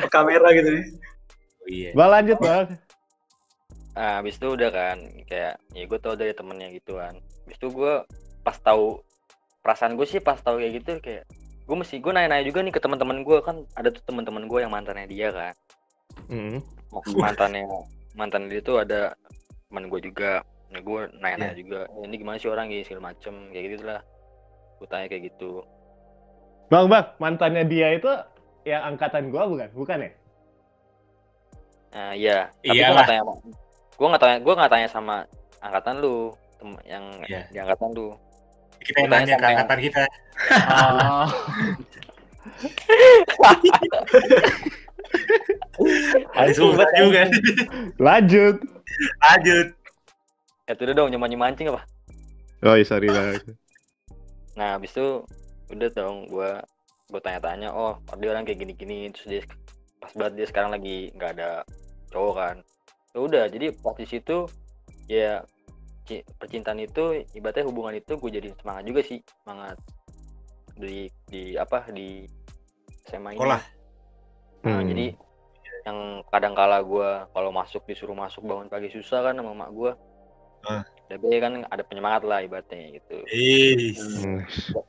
Kamera 0.09 0.49
gitu 0.57 0.69
nih. 0.73 0.85
Iya. 1.69 1.91
Bang 1.93 2.11
lanjut, 2.13 2.39
Bang. 2.41 2.81
Nah, 3.95 4.19
habis 4.19 4.37
itu 4.41 4.49
udah 4.51 4.71
kan 4.75 4.99
kayak 5.31 5.55
ya 5.71 5.85
gue 5.87 5.99
tau 6.03 6.19
dari 6.19 6.35
temennya 6.35 6.73
gitu 6.75 6.99
kan. 6.99 7.15
Habis 7.47 7.57
itu 7.63 7.69
gue 7.71 7.95
pas 8.43 8.57
tahu 8.59 8.99
perasaan 9.63 9.95
gue 9.95 10.07
sih 10.09 10.19
pas 10.19 10.37
tahu 10.41 10.59
kayak 10.61 10.83
gitu 10.83 10.99
kayak 10.99 11.25
gue 11.65 11.77
mesti 11.77 11.97
gue 11.97 12.13
nanya-nanya 12.13 12.45
juga 12.45 12.61
nih 12.61 12.73
ke 12.73 12.81
teman-teman 12.81 13.25
gue 13.25 13.39
kan 13.41 13.57
ada 13.73 13.89
tuh 13.89 14.05
teman-teman 14.05 14.45
gue 14.45 14.59
yang 14.61 14.69
mantannya 14.69 15.09
dia 15.09 15.29
kan? 15.33 15.55
Hmm. 16.29 16.59
mantannya 17.17 17.65
mantan 18.15 18.47
dia 18.47 18.61
tuh 18.61 18.81
ada 18.81 19.17
teman 19.69 19.89
gue 19.89 20.01
juga. 20.03 20.45
Ya 20.69 20.83
gue 20.83 21.01
nanya-nanya 21.17 21.55
juga 21.55 21.87
"Eh, 21.89 22.05
ini 22.05 22.15
gimana 22.19 22.37
sih 22.37 22.51
orang? 22.51 22.67
Gitu 22.69 22.91
segala 22.91 23.13
macem 23.13 23.35
kayak 23.51 23.67
gitu 23.73 23.85
lah 23.87 24.01
gue 24.77 24.87
tanya 24.87 25.07
kayak 25.07 25.23
gitu. 25.31 25.63
Bang, 26.67 26.89
Bang, 26.89 27.15
mantannya 27.17 27.63
dia 27.65 27.95
itu 27.95 28.11
yang 28.65 28.83
angkatan 28.91 29.29
gua 29.29 29.45
bukan? 29.47 29.69
Bukan 29.73 29.99
ya? 30.01 30.11
nah 31.95 32.11
iya. 32.11 32.39
Tapi 32.59 32.75
gue 32.75 32.91
nggak 32.91 33.07
tanya 33.07 33.23
gue 33.95 34.07
nggak 34.11 34.23
tanya 34.23 34.37
gue 34.43 34.55
nggak 34.59 34.73
tanya 34.73 34.89
sama 34.91 35.17
angkatan 35.63 36.03
lu 36.03 36.35
tem- 36.59 36.85
yang 36.85 37.05
Iya. 37.23 37.43
di 37.49 37.59
angkatan 37.63 37.95
lu 37.95 38.19
Kita 38.85 38.99
yang 39.05 39.11
nanya 39.11 39.35
ke 39.41 39.47
angkatan 39.49 39.79
kita. 39.81 40.03
Oh. 40.69 41.29
Ada 46.37 46.53
susah 46.55 46.89
juga. 46.97 47.23
Lanjut. 47.99 48.57
Lanjut. 49.25 49.67
Ya 50.65 50.73
tuh 50.73 50.89
udah 50.89 50.97
dong 50.97 51.13
nyaman 51.13 51.37
mancing 51.37 51.69
apa? 51.69 51.85
Oh, 52.65 52.79
iya, 52.79 52.87
sorry 52.89 53.13
lah. 53.13 53.37
Nah, 54.57 54.81
habis 54.81 54.97
itu 54.97 55.21
udah 55.69 55.89
dong 55.93 56.33
gua 56.33 56.65
gua 57.13 57.21
tanya-tanya, 57.21 57.69
oh 57.75 58.01
dia 58.17 58.33
orang 58.33 58.49
kayak 58.49 58.65
gini-gini 58.65 59.13
terus 59.13 59.27
dia 59.29 59.43
pas 60.01 60.09
banget 60.17 60.33
dia 60.41 60.47
sekarang 60.49 60.71
lagi 60.73 61.13
nggak 61.13 61.37
ada 61.37 61.69
cowok 62.09 62.35
kan. 62.39 62.57
Ya 63.13 63.19
udah, 63.21 63.45
jadi 63.53 63.77
pas 63.77 63.93
di 63.99 64.07
situ 64.09 64.49
ya 65.05 65.45
percintaan 66.37 66.81
itu 66.81 67.25
ibaratnya 67.33 67.65
hubungan 67.65 67.97
itu 67.97 68.17
gue 68.17 68.31
jadi 68.31 68.49
semangat 68.61 68.85
juga 68.85 69.01
sih, 69.05 69.19
semangat 69.43 69.77
di 70.77 71.09
di 71.29 71.55
apa 71.57 71.87
di 71.89 72.27
SMA 73.07 73.37
ini. 73.37 73.41
Nah, 73.41 73.63
Hmm. 74.65 74.85
jadi 74.89 75.07
yang 75.85 76.25
kadang 76.33 76.57
kala 76.57 76.81
gua 76.81 77.29
kalau 77.37 77.53
masuk 77.53 77.85
disuruh 77.85 78.17
masuk 78.17 78.41
bangun 78.49 78.73
pagi 78.73 78.89
susah 78.89 79.21
kan 79.21 79.37
sama 79.37 79.53
mak 79.53 79.71
gua. 79.77 79.93
Ah. 80.65 80.81
Tapi 81.13 81.37
kan 81.37 81.61
ada 81.69 81.85
penyemangat 81.85 82.25
lah 82.25 82.41
ibaratnya 82.41 82.97
gitu. 82.97 83.21
Ih. 83.29 83.93
Hmm. 83.93 84.41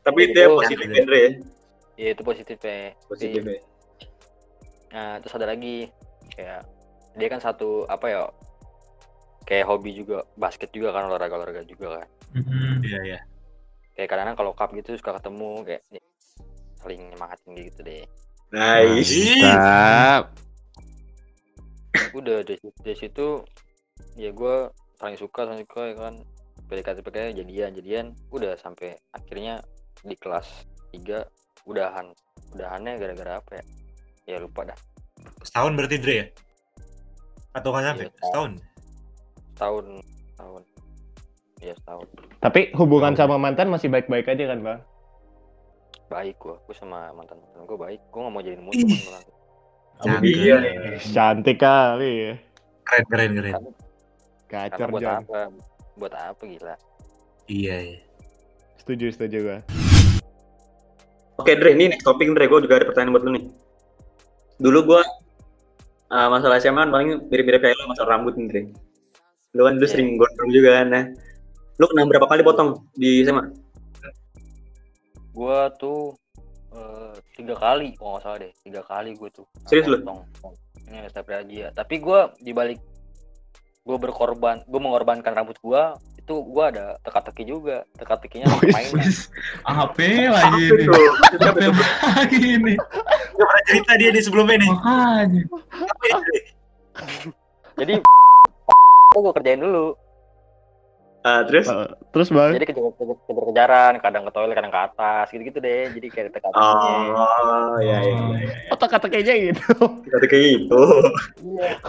Tapi 0.08 0.32
itu 0.32 0.38
ya 0.40 0.48
Itu- 0.48 0.56
positif 0.56 0.88
Andre 0.88 1.20
ya. 1.20 1.32
Ya 1.96 2.10
itu 2.16 2.22
positif 2.24 2.58
ya. 2.64 2.96
Positif 3.12 3.42
ya. 3.44 3.60
Nah, 4.96 5.12
terus 5.20 5.36
ada 5.36 5.48
lagi 5.52 5.92
kayak 6.40 6.64
dia 7.20 7.28
kan 7.28 7.44
satu 7.44 7.84
apa 7.92 8.06
ya? 8.08 8.24
Kayak 9.46 9.66
hobi 9.70 9.94
juga 9.94 10.26
basket 10.36 10.74
juga 10.74 10.90
kan 10.90 11.06
olahraga 11.06 11.38
olahraga 11.38 11.62
juga 11.70 12.02
kan. 12.02 12.08
Mhm. 12.34 12.82
Iya, 12.82 13.00
iya. 13.06 13.20
Kayak 13.96 14.10
kadang-kadang 14.12 14.38
kalau 14.38 14.52
cup 14.58 14.70
gitu 14.74 14.98
suka 14.98 15.16
ketemu 15.22 15.52
kayak 15.64 15.82
ya, 15.94 16.02
saling 16.82 17.02
nyemangatin 17.14 17.52
gitu 17.56 17.80
deh. 17.86 18.04
Nice. 18.52 19.14
Mantap. 19.40 20.24
Udah 22.12 22.44
dari, 22.44 22.58
situ- 22.60 22.82
dari 22.84 22.98
situ 22.98 23.28
ya 24.20 24.30
gua 24.32 24.72
paling 25.00 25.16
suka 25.16 25.48
paling 25.48 25.64
suka 25.64 25.82
ya 25.92 25.96
kan 25.96 26.16
PDKT 26.68 27.04
PDKT 27.04 27.44
jadian 27.44 27.72
jadian 27.76 28.06
udah 28.32 28.56
sampai 28.60 28.96
akhirnya 29.12 29.60
di 30.04 30.16
kelas 30.16 30.48
3 30.92 31.24
udahan 31.68 32.12
udahannya 32.56 32.96
gara-gara 33.00 33.40
apa 33.40 33.60
ya 33.60 33.64
ya 34.26 34.38
lupa 34.40 34.64
dah 34.64 34.80
Setahun 35.44 35.74
berarti 35.78 35.98
Dre 36.02 36.16
ya? 36.16 36.26
Atau 37.54 37.70
nggak 37.72 37.86
sampai? 37.86 38.06
Iya, 38.08 38.12
Setahun. 38.24 38.52
Tahun 39.56 39.86
tahun 40.36 40.62
ya 41.64 41.74
setahun 41.80 42.08
Tapi 42.44 42.76
hubungan 42.78 43.16
sama 43.18 43.40
mantan 43.42 43.72
masih 43.72 43.90
baik-baik 43.90 44.30
aja 44.30 44.54
kan, 44.54 44.60
Bang? 44.62 44.80
baik 46.06 46.38
gua 46.38 46.56
gua 46.70 46.76
sama 46.78 47.10
mantan 47.18 47.42
mantan 47.42 47.66
gua 47.66 47.90
baik 47.90 48.02
gua 48.14 48.30
nggak 48.30 48.34
mau 48.34 48.44
jadi 48.46 48.58
musuh 48.62 48.86
kan 48.86 49.02
orang. 49.10 49.26
Cantik. 49.96 50.36
Iya. 50.36 50.58
Cantik 51.02 51.58
kali 51.58 52.12
ya. 52.12 52.34
Keren, 52.86 53.06
keren, 53.10 53.32
keren. 53.40 53.54
Kacor, 54.46 54.88
buat 54.94 55.02
Jon. 55.02 55.18
apa 55.26 55.40
buat 55.98 56.14
apa 56.14 56.42
gila 56.46 56.76
Iya, 57.50 57.76
iya. 57.94 58.00
Setuju, 58.82 59.06
setuju 59.14 59.38
gua. 59.42 59.60
Oke 61.42 61.52
Dre, 61.58 61.74
ini 61.76 61.92
next 61.92 62.06
topik 62.06 62.32
Dre, 62.32 62.48
gue 62.48 62.60
juga 62.64 62.80
ada 62.80 62.88
pertanyaan 62.88 63.12
buat 63.12 63.24
lu 63.28 63.32
nih. 63.36 63.46
Dulu 64.56 64.80
gue 64.88 65.02
uh, 66.16 66.28
masalah 66.32 66.64
SMA 66.64 66.88
kan 66.88 66.92
paling 66.96 67.28
mirip-mirip 67.28 67.60
kayak 67.60 67.76
lu 67.76 67.92
masalah 67.92 68.16
rambut 68.18 68.34
nih 68.40 68.46
Dre. 68.48 68.62
Lu 69.56 69.64
kan 69.64 69.74
dulu 69.74 69.88
Iya. 69.88 69.94
sering 69.96 70.20
gondrong 70.20 70.52
juga 70.52 70.70
kan, 70.76 70.88
nah. 70.92 71.06
Lu 71.76 71.86
kena 71.88 72.04
berapa 72.06 72.28
kali 72.28 72.42
potong 72.44 72.84
di 72.94 73.24
SMA? 73.24 73.44
gua 75.32 75.68
tuh 75.76 76.16
eh, 76.72 77.12
tiga 77.36 77.56
kali 77.56 77.92
kalau 77.96 78.16
nggak 78.16 78.24
salah 78.24 78.40
deh 78.40 78.52
tiga 78.64 78.82
kali 78.84 79.20
gua 79.20 79.28
tuh 79.28 79.44
Serius 79.68 79.84
lu? 79.84 80.00
potong. 80.00 80.24
ini 80.88 81.12
tapi 81.12 81.32
aja 81.36 81.76
tapi 81.76 82.00
gua 82.00 82.32
dibalik 82.40 82.80
gua 83.84 84.00
berkorban 84.00 84.64
gua 84.64 84.80
mengorbankan 84.80 85.36
rambut 85.36 85.60
gua 85.60 85.92
itu 86.16 86.40
gua 86.40 86.72
ada 86.72 86.96
teka-teki 87.04 87.52
juga 87.52 87.84
teka-tekinya 88.00 88.48
Wih, 88.64 88.72
mainan 88.72 89.12
HP 89.68 89.98
lagi 90.32 90.64
Apa 90.64 90.80
tuh? 90.80 91.04
Maksudnya 91.04 91.52
apa 91.52 91.84
lagi 92.16 92.48
pernah 93.36 93.62
cerita 93.68 93.92
dia 94.00 94.10
nih 94.16 94.24
sebelumnya 94.24 94.56
nih. 94.56 94.72
Makanya. 94.72 95.42
Apa 95.84 96.04
jadi 99.16 99.24
gua 99.24 99.34
kerjain 99.34 99.62
dulu 99.62 99.96
Ah, 101.24 101.42
terus? 101.42 101.66
Eh, 101.66 101.90
terus, 102.14 102.30
Bang? 102.30 102.54
jadi 102.54 102.70
kejar 102.70 102.86
kejar- 102.94 103.18
kejar-kejaran 103.26 103.94
kadang 103.98 104.30
ke 104.30 104.32
toilet 104.32 104.54
kadang 104.54 104.70
ke 104.70 104.78
atas 104.78 105.26
gitu-gitu 105.34 105.58
deh 105.58 105.90
jadi 105.90 106.08
kayak 106.08 106.30
teka-tekinya 106.30 107.18
Oh, 107.18 107.82
iya, 107.82 107.98
iya, 107.98 108.18
iya. 108.30 108.50
Oh, 108.70 108.78
teka-tekinya 108.78 109.34
gitu. 109.34 109.66
Kita 110.06 110.18
kayak 110.22 110.44
gitu. 110.46 110.82
iya 111.42 111.82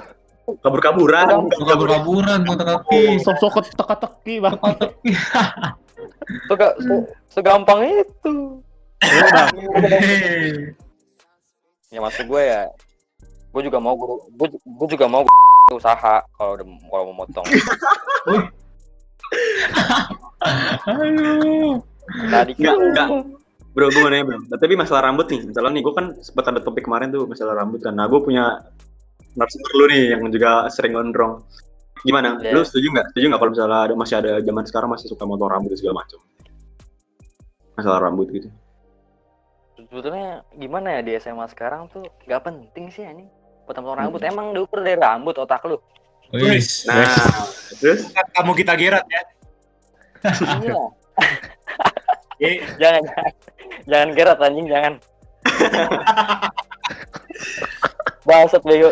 Kabur-kaburan. 0.56 1.52
Kabur-kaburan 1.52 2.49
kota 2.49 2.64
kaki. 2.64 3.21
Sok-sok 3.21 3.66
teka-teki, 3.76 4.40
Bang. 4.40 4.56
Kota 4.56 4.88
kaki. 4.88 5.11
Sega, 6.49 6.68
se- 6.80 7.06
segampang 7.28 7.80
itu 7.85 8.35
Hei. 8.99 10.73
ya 11.88 12.00
maksud 12.00 12.25
gue 12.25 12.42
ya 12.42 12.66
gue 13.52 13.62
juga 13.62 13.78
mau 13.78 13.95
gue 13.95 14.16
gue 14.56 14.88
juga 14.90 15.06
mau 15.06 15.23
gua 15.23 15.35
usaha 15.75 16.23
kalau 16.38 16.54
udah 16.54 16.66
kalau 16.66 17.04
mau 17.11 17.26
motong 17.26 17.46
Aduh. 20.87 21.82
tadi 22.30 22.52
Enggak, 22.54 22.75
kan 22.75 22.87
enggak. 22.87 23.08
Bro, 23.76 23.92
gue 23.92 24.00
mau 24.00 24.08
nanya 24.08 24.25
bro. 24.25 24.38
Nah, 24.40 24.56
tapi 24.56 24.73
masalah 24.73 25.04
rambut 25.11 25.28
nih, 25.28 25.52
misalnya 25.52 25.68
nih, 25.76 25.82
gue 25.85 25.92
kan 25.92 26.06
sempat 26.25 26.49
ada 26.49 26.64
topik 26.64 26.88
kemarin 26.88 27.12
tuh 27.12 27.28
masalah 27.28 27.61
rambut 27.61 27.85
kan. 27.85 27.92
Nah, 27.92 28.08
gue 28.08 28.16
punya 28.25 28.64
narasumber 29.37 29.73
lu 29.76 29.85
nih 29.92 30.16
yang 30.16 30.23
juga 30.32 30.64
sering 30.73 30.96
gondrong. 30.96 31.44
Gimana? 32.06 32.40
Iya. 32.40 32.56
Lu 32.56 32.64
setuju 32.64 32.88
nggak? 32.88 33.12
Setuju 33.12 33.25
nggak 33.28 33.40
kalau 33.42 33.52
misalnya 33.52 33.78
ada 33.85 33.94
masih 33.99 34.16
ada 34.16 34.32
zaman 34.40 34.64
sekarang 34.64 34.88
masih 34.88 35.06
suka 35.12 35.25
motor 35.28 35.52
rambut 35.52 35.76
dan 35.76 35.78
segala 35.82 35.94
macam? 36.00 36.18
Masalah 37.76 37.99
rambut 38.06 38.30
gitu. 38.32 38.49
sebetulnya 39.76 40.42
gimana 40.56 40.99
ya 40.99 41.00
di 41.04 41.12
SMA 41.20 41.46
sekarang 41.52 41.87
tuh 41.92 42.02
nggak 42.26 42.42
penting 42.42 42.90
sih 42.90 43.06
ini 43.06 43.28
potong 43.66 43.82
potong 43.82 43.99
rambut 43.99 44.23
emang 44.23 44.54
diukur 44.54 44.80
dari 44.80 44.96
rambut 44.96 45.35
otak 45.37 45.66
lu. 45.66 45.76
Wis. 46.30 46.87
Nah, 46.87 47.06
terus? 47.78 48.11
Kan 48.11 48.26
Kamu 48.35 48.52
kita 48.54 48.75
gerat 48.75 49.06
ya. 49.06 49.23
iya. 50.62 50.75
Eh, 52.42 52.56
jangan 52.80 53.02
jangan 53.87 54.08
gerat 54.14 54.38
anjing 54.42 54.66
jangan. 54.70 54.94
Bangsat 58.26 58.62
bego. 58.66 58.90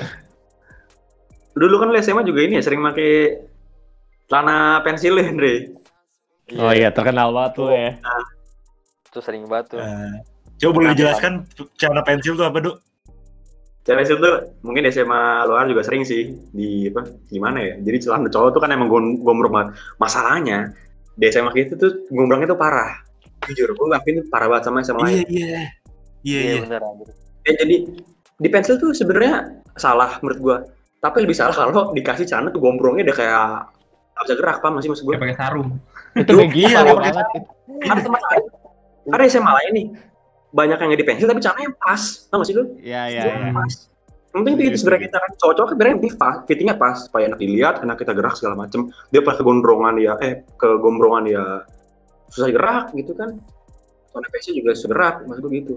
Dulu 1.55 1.75
kan 1.83 1.89
lu 1.91 1.99
SMA 2.03 2.27
juga 2.27 2.41
ini 2.47 2.59
ya 2.59 2.63
sering 2.63 2.83
pakai 2.83 3.39
celana 4.31 4.83
pensil 4.83 5.19
ya, 5.19 5.31
Andre. 5.31 5.55
Oh 6.59 6.73
iya, 6.75 6.91
terkenal 6.91 7.31
banget 7.31 7.53
tuh 7.57 7.71
ya. 7.71 7.95
itu 9.11 9.19
sering 9.23 9.47
banget 9.47 9.79
tuh. 9.79 9.81
Eh, 9.83 10.15
coba 10.59 10.71
boleh 10.75 10.89
dijelaskan 10.95 11.47
celana 11.79 12.03
pensil 12.03 12.35
tuh 12.35 12.47
apa, 12.47 12.59
Dok? 12.63 12.77
Pensil 13.85 14.17
tuh 14.17 14.35
mungkin 14.65 14.89
di 14.89 14.91
SMA 14.91 15.45
luar 15.45 15.69
juga 15.69 15.85
sering 15.85 16.09
sih 16.09 16.33
di 16.51 16.89
apa? 16.89 17.05
Gimana 17.29 17.61
ya? 17.61 17.73
Jadi 17.85 17.97
celana 18.09 18.33
cowok 18.33 18.57
tuh 18.57 18.61
kan 18.65 18.73
emang 18.73 18.89
gom- 18.89 19.21
gombrong 19.21 19.53
banget. 19.53 19.69
Masalahnya 20.01 20.73
di 21.15 21.25
SMA 21.29 21.53
gitu 21.53 21.77
tuh 21.77 21.93
gombrongnya 22.09 22.49
tuh 22.49 22.59
parah. 22.59 23.05
Jujur, 23.45 23.77
gue 23.77 23.87
akuin 23.93 24.25
itu 24.25 24.29
parah 24.33 24.49
banget 24.49 24.73
sama 24.73 24.81
SMA 24.81 25.05
lain. 25.05 25.29
Iya, 25.29 25.29
iya. 25.29 25.65
Iya, 26.25 26.41
iya 26.41 26.53
iya. 26.65 26.79
anjir 26.81 27.09
Ya, 27.45 27.53
jadi 27.61 27.77
di 28.41 28.49
pensil 28.49 28.81
tuh 28.81 28.97
sebenarnya 28.97 29.61
salah 29.77 30.17
menurut 30.25 30.39
gua. 30.41 30.57
Tapi 31.05 31.29
lebih 31.29 31.37
salah 31.37 31.53
kalau 31.53 31.93
dikasih 31.93 32.25
celana 32.25 32.49
tuh 32.49 32.65
gombrongnya 32.65 33.13
udah 33.13 33.17
kayak 33.21 33.45
nggak 34.17 34.25
bisa 34.25 34.35
gerak, 34.41 34.57
paham 34.65 34.73
nggak 34.75 34.83
sih 34.89 34.91
maksud 34.91 35.05
gua? 35.05 35.13
Kayak 35.13 35.23
pakai 35.29 35.37
sarung. 35.37 35.69
Itu 36.17 36.33
gila 36.41 36.81
iya, 36.81 36.81
banget. 36.89 37.15
Ada 37.85 38.01
teman 38.01 38.23
lain, 38.25 38.45
ada 39.13 39.23
SMA 39.29 39.53
lain 39.53 39.71
nih, 39.77 39.87
banyak 40.55 40.79
yang 40.79 40.89
nggak 40.95 41.03
di 41.03 41.09
pensil 41.09 41.27
tapi 41.27 41.43
celananya 41.43 41.71
pas, 41.83 42.03
tau 42.31 42.39
gak 42.39 42.47
sih 42.47 42.55
lu? 42.55 42.65
Iya, 42.79 43.03
iya, 43.11 43.23
iya. 43.27 43.51
pas. 43.51 43.91
Yang 44.35 44.43
penting 44.47 44.67
itu 44.67 44.79
sebenarnya 44.83 45.03
kita 45.11 45.19
kan 45.19 45.31
cowok-cowok 45.39 45.67
kan 45.67 45.75
sebenarnya 45.75 45.97
pas, 46.15 46.37
fittingnya 46.47 46.77
pas, 46.79 46.97
supaya 47.07 47.23
enak 47.31 47.39
dilihat, 47.43 47.75
enak 47.83 47.97
kita 47.99 48.13
gerak 48.15 48.35
segala 48.39 48.55
macem. 48.55 48.81
Dia 49.11 49.21
pas 49.27 49.35
kegondrongan 49.35 49.95
ya, 49.99 50.15
eh 50.23 50.47
kegombrongan 50.59 51.25
ya 51.27 51.45
susah 52.31 52.51
gerak 52.55 52.95
gitu 52.95 53.13
kan. 53.19 53.35
Soalnya 54.15 54.31
pensil 54.31 54.53
juga 54.55 54.71
susah 54.79 54.91
gerak, 54.95 55.15
maksud 55.27 55.43
gua 55.43 55.53
gitu. 55.55 55.75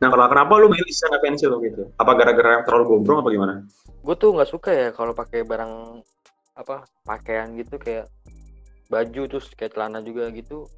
Nah 0.00 0.08
kalau 0.12 0.28
kenapa 0.28 0.52
lu 0.60 0.68
milih 0.72 0.92
celana 0.92 1.18
pensil 1.20 1.52
gitu? 1.64 1.82
Apa 1.96 2.12
gara-gara 2.16 2.64
terlalu 2.64 2.84
gombrong 2.96 3.20
apa 3.24 3.30
gimana? 3.32 3.54
gue 4.06 4.14
tuh 4.14 4.30
nggak 4.38 4.50
suka 4.54 4.70
ya 4.70 4.88
kalau 4.94 5.10
pakai 5.18 5.42
barang 5.42 5.98
apa 6.54 6.86
pakaian 7.02 7.58
gitu 7.58 7.74
kayak 7.74 8.06
baju 8.86 9.22
terus 9.26 9.50
kayak 9.58 9.74
celana 9.74 9.98
juga 9.98 10.30
gitu 10.30 10.70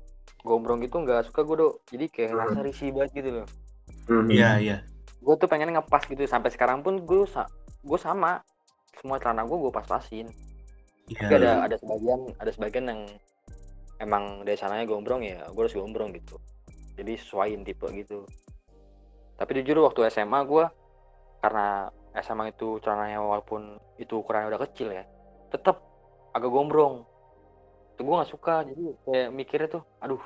gombrong 0.42 0.80
gitu 0.80 1.00
nggak 1.00 1.28
suka 1.28 1.42
gue 1.42 1.56
dok. 1.58 1.75
Jadi 1.88 2.04
kayak 2.08 2.30
Hmm. 2.32 2.40
rasa 2.40 2.58
risih 2.62 2.88
banget 2.92 3.11
gitu 3.16 3.30
loh. 3.42 3.47
Mhm. 4.08 4.28
Iya, 4.30 4.50
iya. 4.61 4.78
gue 5.18 5.35
tuh 5.35 5.50
pengen 5.50 5.75
ngepas 5.75 6.06
gitu. 6.06 6.23
Sampai 6.25 6.49
sekarang 6.49 6.80
pun 6.80 7.02
gue 7.02 7.26
sa 7.26 7.44
gue 7.82 7.99
sama. 7.99 8.40
Semua 8.97 9.18
celana 9.18 9.44
gue 9.44 9.58
gue 9.58 9.73
pas-pasin. 9.73 10.26
Iya. 11.08 11.25
tapi 11.25 11.35
ada 11.40 11.52
ada 11.64 11.76
sebagian 11.80 12.20
ada 12.37 12.50
sebagian 12.52 12.85
yang 12.85 13.00
emang 13.97 14.44
dari 14.44 14.61
sananya 14.61 14.85
gombrong 14.85 15.25
ya 15.25 15.40
gue 15.49 15.62
harus 15.64 15.73
gombrong 15.73 16.12
gitu. 16.12 16.37
Jadi 16.94 17.16
sesuaiin 17.16 17.64
tipe 17.64 17.88
gitu. 17.92 18.28
Tapi 19.37 19.50
jujur 19.58 19.88
waktu 19.88 20.06
SMA 20.11 20.44
gue 20.44 20.64
karena 21.40 21.88
SMA 22.18 22.50
itu 22.50 22.76
celananya 22.82 23.23
walaupun 23.23 23.78
itu 23.97 24.18
ukurannya 24.18 24.50
udah 24.50 24.62
kecil 24.66 24.90
ya 24.90 25.06
tetap 25.49 25.80
agak 26.35 26.50
gombrong 26.50 27.06
itu 27.99 28.07
gue 28.07 28.14
nggak 28.14 28.31
suka 28.31 28.55
jadi 28.62 28.85
kayak 29.02 29.28
mikirnya 29.35 29.69
tuh 29.69 29.83
aduh 29.99 30.23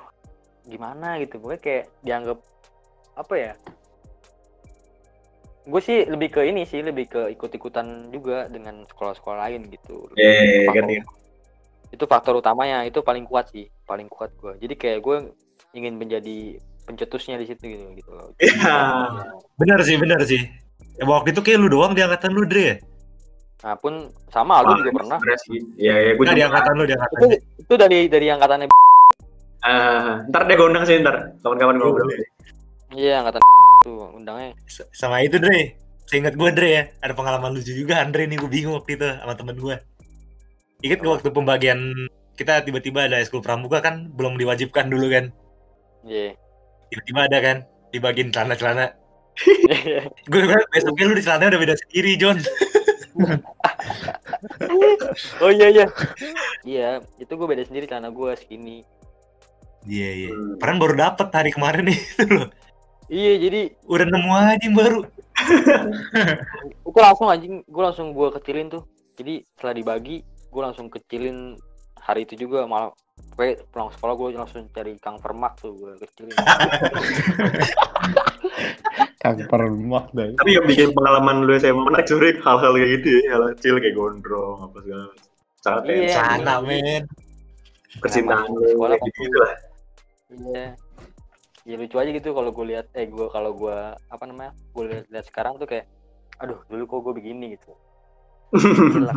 gimana 0.69 1.17
gitu 1.25 1.41
gue 1.41 1.57
kayak 1.57 1.88
dianggap 2.05 2.37
apa 3.17 3.35
ya 3.35 3.52
gue 5.62 5.81
sih 5.81 6.05
lebih 6.05 6.29
ke 6.29 6.45
ini 6.45 6.69
sih 6.69 6.85
lebih 6.85 7.09
ke 7.09 7.33
ikut-ikutan 7.33 8.12
juga 8.12 8.45
dengan 8.52 8.85
sekolah-sekolah 8.93 9.49
lain 9.49 9.73
gitu 9.73 10.12
Eh, 10.21 10.69
Faktor- 10.69 10.85
kan 10.85 10.85
ya. 10.93 11.02
itu 11.88 12.05
faktor 12.05 12.35
utamanya 12.37 12.85
itu 12.85 13.00
paling 13.00 13.25
kuat 13.25 13.49
sih 13.49 13.73
paling 13.88 14.12
kuat 14.12 14.37
gue 14.37 14.52
jadi 14.61 14.75
kayak 14.76 14.99
gue 15.00 15.17
ingin 15.73 15.97
menjadi 15.97 16.61
pencetusnya 16.85 17.41
di 17.41 17.49
situ 17.49 17.62
gitu 17.73 17.85
gitu 17.97 18.11
loh 18.12 18.37
Iya. 18.37 18.76
Bener 19.57 19.81
sih, 19.81 19.97
bener 19.97 20.21
sih. 20.26 20.45
Ya, 21.00 21.09
waktu 21.09 21.33
itu 21.33 21.41
kayak 21.41 21.57
lu 21.57 21.73
doang 21.73 21.97
di 21.97 22.02
angkatan 22.05 22.35
lu, 22.35 22.45
Dre 22.45 22.64
ya? 22.64 22.76
Nah 23.62 23.75
pun 23.75 23.95
sama 24.28 24.59
Aldo 24.59 24.75
juga 24.76 24.90
pernah. 24.92 25.19
Iya, 25.78 25.95
iya, 25.97 26.12
gue 26.12 26.25
Nah, 26.25 26.35
di 26.35 26.37
juga. 26.37 26.49
angkatan 26.50 26.73
lu, 26.75 26.85
di 26.85 26.95
angkatan 26.95 27.16
itu 27.16 27.26
itu 27.59 27.75
dari 27.76 27.99
dari 28.07 28.26
angkatannya 28.28 28.66
Ah, 29.62 30.26
ntar 30.26 30.42
dia 30.45 30.59
gue 30.59 30.66
undang 30.66 30.83
sih 30.83 30.99
ntar. 30.99 31.31
Kawan-kawan 31.40 31.76
gue 31.76 31.88
undang. 31.88 32.11
iya 32.90 33.23
angkatan 33.23 33.40
tuh 33.81 34.11
undangnya 34.12 34.59
S- 34.66 34.90
Sama 34.90 35.23
itu, 35.23 35.38
Dre. 35.38 35.78
Seingat 36.04 36.35
gue, 36.35 36.50
Dre 36.50 36.69
ya. 36.69 36.85
Ada 36.99 37.14
pengalaman 37.14 37.54
lucu 37.54 37.71
juga, 37.71 38.02
Andre 38.02 38.26
nih. 38.26 38.37
Gue 38.37 38.50
bingung 38.50 38.75
waktu 38.75 38.99
itu 38.99 39.07
sama 39.07 39.33
temen 39.33 39.54
gue. 39.57 39.76
Ingat 40.83 40.99
gak 40.99 41.14
waktu 41.16 41.28
pembagian 41.31 41.78
kita 42.33 42.59
tiba-tiba 42.61 43.07
ada 43.07 43.23
eskul 43.23 43.38
pramuka 43.38 43.78
kan 43.78 44.11
belum 44.11 44.35
diwajibkan 44.35 44.88
dulu 44.88 45.04
kan 45.07 45.28
iya 46.02 46.33
tiba-tiba 46.88 47.21
ada 47.28 47.38
kan 47.38 47.57
dibagiin 47.92 48.33
celana-celana 48.33 48.88
gue 50.33 50.40
bilang 50.40 50.64
besoknya 50.66 51.04
lu 51.07 51.14
di 51.14 51.23
celana 51.23 51.52
udah 51.52 51.61
beda 51.61 51.76
sendiri 51.76 52.16
John 52.16 52.40
oh 55.45 55.52
iya 55.52 55.69
iya. 55.69 55.87
Iya 56.64 56.88
itu 57.21 57.33
gue 57.33 57.49
beda 57.49 57.64
sendiri 57.69 57.85
celana 57.85 58.09
gue 58.09 58.33
segini 58.38 58.81
iya 59.83 60.26
iya. 60.26 60.31
Hmm. 60.31 60.62
padahal 60.62 60.78
baru 60.78 60.95
dapet 60.95 61.28
hari 61.35 61.50
kemarin 61.50 61.90
nih 61.90 62.00
loh. 62.33 62.49
Iya 63.12 63.33
jadi 63.45 63.61
udah 63.85 64.07
nemu 64.09 64.31
aja 64.33 64.62
yang 64.62 64.76
baru. 64.78 65.00
Itu 66.88 66.99
langsung 67.02 67.28
anjing 67.28 67.61
gue 67.66 67.83
langsung 67.83 68.16
gue 68.16 68.28
kecilin 68.40 68.73
tuh. 68.73 68.88
Jadi 69.19 69.45
setelah 69.52 69.75
dibagi 69.76 70.25
gue 70.25 70.62
langsung 70.62 70.88
kecilin 70.88 71.59
hari 72.00 72.25
itu 72.25 72.47
juga. 72.47 72.64
Malah 72.64 72.95
kayak 73.37 73.69
pulang 73.69 73.92
sekolah 73.92 74.14
gue 74.16 74.28
langsung 74.38 74.64
cari 74.73 74.97
kang 74.97 75.21
permak 75.21 75.61
tuh 75.61 75.76
gue 75.76 75.92
kecilin 76.00 76.33
Kang 79.23 79.38
permak 79.47 80.11
deh. 80.11 80.35
Tapi 80.35 80.50
yang 80.59 80.67
bikin 80.67 80.91
pengalaman 80.91 81.47
lu 81.47 81.55
SMA 81.55 81.79
menarik 81.79 82.11
sebenernya 82.11 82.43
hal-hal 82.43 82.75
kayak 82.75 82.91
gitu 82.99 83.09
ya, 83.23 83.38
hal 83.38 83.43
kecil 83.55 83.75
kayak 83.79 83.95
gondrong 83.95 84.59
apa 84.67 84.76
segala 84.83 85.02
macam. 85.07 85.26
Sangat 85.62 85.83
Iya. 85.87 85.95
ya, 85.95 86.11
celana 86.11 86.55
men. 86.59 87.02
Percintaan 88.02 88.50
lu 88.50 88.67
sekolah 88.67 88.99
waktu- 88.99 89.14
gitu 89.14 89.37
lah. 89.38 89.55
iya. 90.33 90.64
Ya 91.62 91.75
lucu 91.79 91.95
aja 91.95 92.11
gitu 92.11 92.35
kalau 92.35 92.50
gue 92.50 92.67
lihat 92.75 92.91
eh 92.99 93.07
gue 93.07 93.26
kalau 93.31 93.55
gue 93.55 93.76
apa 93.95 94.25
namanya 94.26 94.50
gue 94.75 94.85
lihat, 94.91 95.05
lihat 95.07 95.26
sekarang 95.31 95.55
tuh 95.62 95.71
kayak 95.71 95.87
aduh 96.43 96.59
dulu 96.67 96.83
kok 96.91 97.00
gue 97.07 97.14
begini 97.23 97.55
gitu. 97.55 97.71
Gila 98.59 99.14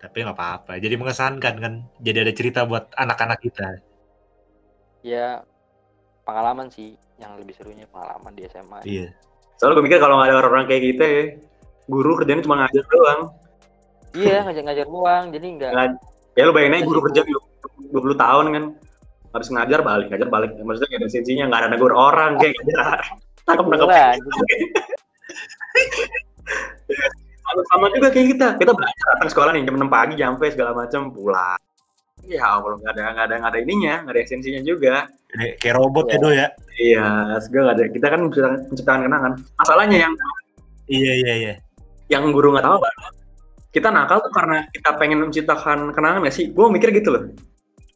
tapi 0.00 0.20
nggak 0.20 0.36
apa-apa 0.36 0.80
jadi 0.80 0.96
mengesankan 0.96 1.54
kan. 1.60 1.74
Jadi 2.00 2.18
ada 2.24 2.32
cerita 2.32 2.60
buat 2.64 2.88
anak-anak 2.96 3.40
kita. 3.44 3.68
Ya 5.04 5.44
pengalaman 6.24 6.66
sih 6.68 6.92
yang 7.16 7.36
lebih 7.36 7.54
serunya 7.54 7.86
pengalaman 7.86 8.32
di 8.32 8.42
SMA 8.48 8.80
iya 8.84 9.08
Soalnya 9.54 9.78
gue 9.78 9.84
mikir 9.86 10.02
kalau 10.02 10.18
nggak 10.18 10.28
ada 10.28 10.36
orang-orang 10.42 10.66
kayak 10.66 10.82
kita 10.82 11.04
ya, 11.06 11.22
guru 11.86 12.18
kerjanya 12.18 12.42
cuma 12.42 12.58
ngajar 12.58 12.84
doang. 12.84 13.20
iya 14.12 14.36
ngajar-ngajar 14.44 14.86
doang 14.86 15.24
jadi 15.30 15.46
enggak 15.46 15.70
Nggak- 15.70 16.00
Ya 16.34 16.42
lu 16.42 16.50
bayangin 16.50 16.82
aja 16.82 16.86
guru 16.90 17.00
kerja 17.06 17.22
20 17.94 17.94
tahun 18.18 18.44
kan, 18.50 18.64
habis 19.30 19.48
ngajar 19.54 19.80
balik, 19.80 20.10
ngajar 20.10 20.26
balik. 20.26 20.50
Maksudnya 20.58 20.88
nggak 20.90 20.98
ada 20.98 21.06
esensinya, 21.06 21.44
nggak 21.46 21.60
ada 21.62 21.68
negur 21.70 21.94
orang 21.94 22.34
kayak 22.36 22.58
ngajar. 22.58 22.98
Tangkap 23.46 23.66
nangkep. 23.70 23.86
Gila, 23.94 24.02
anjing. 24.18 24.68
Sama, 27.38 27.60
sama 27.70 27.86
juga 27.92 28.08
kayak 28.10 28.28
kita, 28.34 28.46
kita 28.58 28.72
belajar 28.72 29.04
datang 29.14 29.28
sekolah 29.30 29.50
nih 29.54 29.62
jam 29.62 29.76
6 29.78 29.86
pagi, 29.86 30.14
sampai 30.18 30.48
segala 30.50 30.70
macam 30.74 31.00
pulang. 31.14 31.60
Ya 32.24 32.42
Allah 32.46 32.74
nggak 32.80 32.92
ada 32.96 33.02
nggak 33.12 33.26
ada 33.28 33.34
nggak 33.40 33.52
ada 33.52 33.60
ininya, 33.60 33.94
nggak 34.04 34.14
ada 34.16 34.20
esensinya 34.24 34.60
juga. 34.64 34.94
Jadi 35.34 35.46
kayak 35.60 35.76
robot 35.76 36.04
ya 36.08 36.14
Iya. 36.14 36.22
do 36.22 36.30
ya 36.32 36.46
Iya, 36.74 37.06
segala 37.38 37.70
nggak 37.70 37.76
ada. 37.78 37.84
Kita 37.94 38.06
kan 38.10 38.20
menciptakan, 38.70 39.00
kenangan. 39.06 39.32
Masalahnya 39.62 39.98
yang 40.08 40.12
iya 40.84 41.12
iya 41.16 41.34
iya 41.40 41.54
yang 42.12 42.28
guru 42.30 42.52
nggak 42.52 42.64
tahu 42.68 42.76
apa 42.76 42.90
kita 43.72 43.88
nakal 43.88 44.20
tuh 44.20 44.30
karena 44.30 44.68
kita 44.70 44.90
pengen 45.00 45.18
menciptakan 45.24 45.90
kenangan 45.96 46.20
nggak 46.22 46.36
sih? 46.36 46.52
Gue 46.52 46.68
mikir 46.70 46.92
gitu 46.94 47.10
loh. 47.10 47.22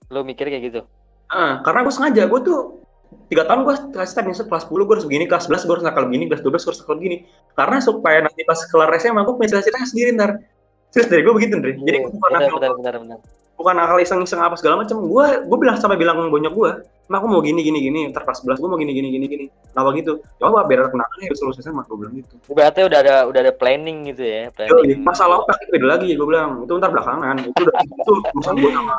lo 0.09 0.25
mikir 0.25 0.49
kayak 0.49 0.65
gitu 0.73 0.81
Ah, 1.29 1.61
karena 1.61 1.85
gue 1.85 1.93
sengaja, 1.93 2.25
gue 2.25 2.41
tuh 2.41 2.81
tiga 3.29 3.45
tahun 3.45 3.69
gue 3.69 3.75
kelas 3.93 4.17
misal 4.25 4.49
kelas 4.49 4.65
10 4.65 4.89
gue 4.89 4.95
harus 4.97 5.05
begini, 5.05 5.25
kelas 5.29 5.45
11 5.45 5.69
gue 5.69 5.75
harus 5.77 5.85
nakal 5.85 6.09
begini, 6.09 6.25
kelas 6.33 6.41
12 6.41 6.65
gue 6.65 6.71
harus 6.73 6.81
nakal 6.81 6.97
begini. 6.97 7.17
Karena 7.53 7.77
supaya 7.85 8.19
nanti 8.25 8.41
pas 8.49 8.57
kelar 8.65 8.89
SMA 8.97 9.21
gue 9.29 9.35
punya 9.37 9.61
cerita 9.61 9.85
sendiri 9.85 10.17
ntar. 10.17 10.41
Terus 10.89 11.07
dari 11.13 11.21
gue 11.21 11.35
begitu 11.37 11.61
Ndre. 11.61 11.77
Jadi 11.77 11.99
Iya, 12.01 12.05
bukan 12.09 12.17
benar 12.25 12.41
nakal, 12.41 12.57
benar 12.57 12.73
benar 12.81 12.95
benar 13.05 13.19
bukan 13.59 13.75
nakal 13.75 13.99
iseng-iseng 13.99 14.39
apa 14.39 14.55
segala 14.55 14.87
macam. 14.87 15.03
Gue 15.03 15.27
gue 15.43 15.59
bilang 15.59 15.75
sampai 15.75 15.99
bilang 15.99 16.31
bonyok 16.31 16.55
gue, 16.55 16.71
"Ma, 17.11 17.19
aku 17.19 17.27
mau 17.27 17.43
gini 17.43 17.67
gini 17.67 17.83
gini, 17.83 18.07
ntar 18.15 18.23
kelas 18.23 18.47
11 18.47 18.63
gue 18.63 18.71
mau 18.71 18.79
gini 18.79 18.95
gini 18.95 19.11
gini 19.11 19.27
gini." 19.27 19.45
Kenapa 19.75 19.91
gitu? 19.99 20.23
Coba 20.39 20.63
biar 20.65 20.87
ada 20.87 20.91
kenangan 20.95 21.19
ya 21.19 21.35
selesai 21.35 21.67
SMA 21.67 21.83
gue 21.91 21.99
bilang 21.99 22.15
gitu. 22.15 22.35
berarti 22.55 22.81
udah 22.87 22.99
ada 23.03 23.17
udah 23.27 23.41
ada 23.43 23.53
planning 23.53 24.15
gitu 24.15 24.23
ya 24.23 24.47
Yo, 24.47 24.79
planning 24.79 25.03
masalah 25.03 25.43
otak 25.43 25.59
itu 25.67 25.71
beda 25.75 25.87
lagi 25.99 26.09
gue 26.15 26.27
bilang. 26.31 26.51
Itu 26.63 26.73
ntar 26.79 26.91
belakangan. 26.95 27.37
Itu 27.43 27.61
udah 27.67 27.75
itu 27.83 28.13
urusan 28.39 28.55
gue 28.63 28.71
sama 28.71 28.97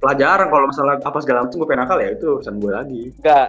pelajaran. 0.00 0.46
Kalau 0.48 0.66
masalah 0.72 0.94
apa 0.96 1.18
segala 1.20 1.38
macam 1.44 1.56
gue 1.60 1.68
pengen 1.68 1.80
nakal 1.84 1.98
ya 2.00 2.08
itu 2.16 2.26
urusan 2.40 2.54
gue 2.56 2.72
lagi. 2.72 3.02
Enggak. 3.20 3.48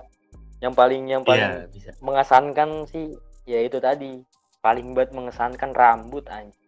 Yang 0.61 0.73
paling 0.77 1.03
yang 1.09 1.23
paling 1.25 1.41
iya 1.41 1.65
bisa. 1.71 1.89
mengesankan 2.03 2.69
sih 2.91 3.15
ya 3.47 3.63
itu 3.63 3.79
tadi. 3.79 4.19
Paling 4.61 4.93
banget 4.93 5.17
mengesankan 5.17 5.73
rambut 5.73 6.27
anjing 6.29 6.61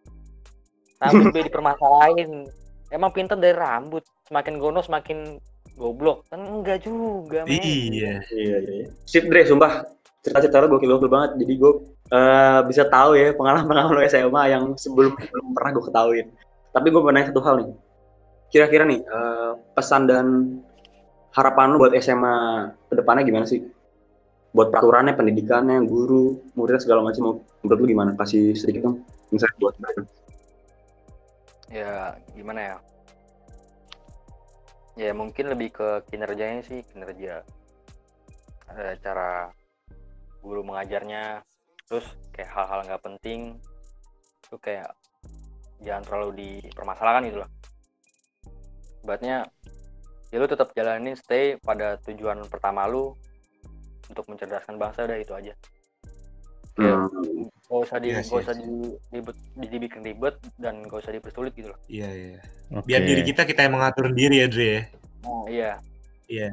rambut 1.04 1.26
gue 1.36 1.42
dipermasalahin 1.46 2.48
emang 2.92 3.10
pinter 3.14 3.38
dari 3.38 3.54
rambut 3.54 4.04
semakin 4.28 4.54
gono 4.60 4.80
semakin 4.80 5.38
goblok. 5.78 6.26
Kan 6.28 6.42
enggak 6.44 6.84
juga 6.84 7.44
men. 7.44 7.60
Iya. 7.60 8.22
Iya 8.30 8.56
iya 8.64 8.86
sip 9.06 9.28
Dre 9.28 9.46
sumpah. 9.46 9.86
Cerita-cerita 10.24 10.64
lo 10.64 10.72
gokil 10.72 10.88
gokil 10.96 11.10
banget. 11.12 11.30
Jadi 11.44 11.52
gue 11.60 11.72
eh, 12.08 12.60
bisa 12.64 12.88
tahu 12.88 13.16
ya 13.18 13.36
pengalaman-pengalaman 13.36 13.92
lo 13.92 14.02
SMA 14.08 14.42
yang 14.48 14.64
sebelum 14.80 15.12
belum 15.16 15.46
pernah 15.52 15.70
gue 15.76 15.84
ketahuin. 15.84 16.26
Tapi 16.72 16.86
gue 16.88 17.00
mau 17.00 17.12
nanya 17.12 17.28
satu 17.28 17.42
hal 17.44 17.54
nih. 17.60 17.68
Kira-kira 18.48 18.88
nih 18.88 19.00
eh, 19.04 19.52
pesan 19.76 20.08
dan 20.08 20.26
harapan 21.36 21.76
lo 21.76 21.76
buat 21.82 21.92
SMA 22.00 22.34
ke 22.88 22.94
depannya 22.96 23.22
gimana 23.26 23.44
sih? 23.44 23.60
Buat 24.54 24.70
peraturannya 24.70 25.18
pendidikannya 25.18 25.82
guru 25.84 26.40
muridnya 26.56 26.80
segala 26.80 27.04
macam 27.04 27.42
menurut 27.60 27.78
lu 27.84 27.86
gimana? 27.90 28.10
Kasih 28.16 28.56
sedikit 28.56 28.88
dong 28.88 29.04
misalnya 29.34 29.56
buat 29.58 29.74
mereka 29.82 30.06
ya 31.68 32.16
gimana 32.32 32.60
ya? 32.60 32.76
Ya 34.94 35.10
mungkin 35.10 35.50
lebih 35.50 35.74
ke 35.74 35.88
kinerjanya 36.10 36.62
sih 36.62 36.80
kinerja 36.92 37.42
Eh, 38.74 38.96
cara 39.04 39.52
guru 40.40 40.64
mengajarnya. 40.66 41.44
Terus 41.86 42.06
kayak 42.34 42.50
hal-hal 42.50 42.80
nggak 42.88 43.04
penting 43.04 43.60
itu 44.44 44.56
kayak 44.60 44.90
jangan 45.82 46.04
terlalu 46.04 46.30
dipermasalahkan 46.62 47.26
gitu 47.28 47.38
loh 47.44 47.50
buatnya 49.04 49.44
ya 50.32 50.36
lu 50.40 50.48
tetap 50.48 50.72
jalanin 50.72 51.14
stay 51.14 51.60
pada 51.60 52.00
tujuan 52.08 52.40
pertama 52.48 52.88
lu 52.88 53.14
untuk 54.08 54.24
mencerdaskan 54.28 54.76
bangsa 54.76 55.06
udah 55.06 55.18
itu 55.20 55.32
aja. 55.32 55.54
Kayak 56.74 57.08
Hmm. 57.08 57.48
Gak 57.64 57.80
usah 57.88 57.96
di 57.96 58.12
Iya 58.12 58.20
gak 58.20 58.40
usah 58.44 58.54
iya 58.54 58.60
di, 58.60 58.76
ribet 59.08 59.36
di- 59.56 59.70
dibikin 59.72 60.02
ribet 60.04 60.36
dan 60.60 60.84
gak 60.84 61.00
usah 61.00 61.12
dipersulit 61.16 61.52
gitu 61.56 61.72
loh. 61.72 61.80
Iya 61.88 62.08
iya. 62.12 62.40
Oke. 62.74 62.84
biar 62.88 63.02
diri 63.04 63.22
kita 63.24 63.42
kita 63.48 63.60
yang 63.64 63.74
mengatur 63.76 64.12
diri 64.12 64.44
ya 64.44 64.46
Dre 64.48 64.68
ya. 64.68 64.82
Nah 65.24 65.44
iya. 65.48 65.70
Iya. 66.28 66.50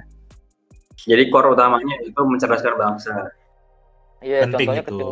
Jadi 1.02 1.24
core 1.34 1.52
utamanya 1.52 1.96
itu 2.04 2.22
mencerdaskan 2.22 2.76
bangsa. 2.80 3.16
Iya 4.22 4.46
penting 4.48 4.68
contohnya 4.70 4.84
itu. 4.84 4.92
kecil 4.96 5.10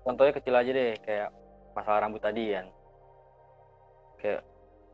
contohnya 0.00 0.32
kecil 0.36 0.54
aja 0.54 0.70
deh 0.70 0.92
kayak 1.02 1.28
masalah 1.74 1.98
rambut 2.06 2.22
tadi 2.22 2.44
kan. 2.54 2.66
Kayak 4.22 4.40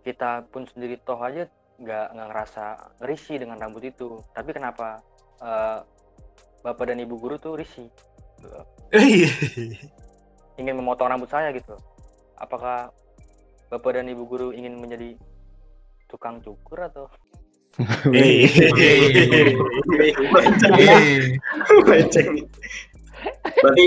kita 0.06 0.30
pun 0.48 0.62
sendiri 0.70 0.96
toh 1.04 1.18
aja 1.20 1.50
nggak 1.76 2.06
nggak 2.16 2.28
ngerasa 2.32 2.64
risih 3.04 3.36
dengan 3.36 3.60
rambut 3.60 3.84
itu. 3.84 4.24
Tapi 4.32 4.56
kenapa 4.56 5.04
eh, 5.44 5.78
bapak 6.64 6.84
dan 6.88 7.04
ibu 7.04 7.20
guru 7.20 7.36
tuh 7.36 7.60
risih? 7.60 7.92
Iya 8.94 9.26
ingin 10.56 10.74
memotong 10.76 11.08
rambut 11.12 11.28
saya 11.28 11.52
gitu 11.52 11.76
apakah 12.40 12.92
bapak 13.72 13.98
dan 13.98 14.06
ibu 14.10 14.24
guru 14.28 14.54
ingin 14.54 14.78
menjadi 14.78 15.18
tukang 16.06 16.38
cukur 16.38 16.86
atau. 16.86 17.10
Berarti 23.60 23.84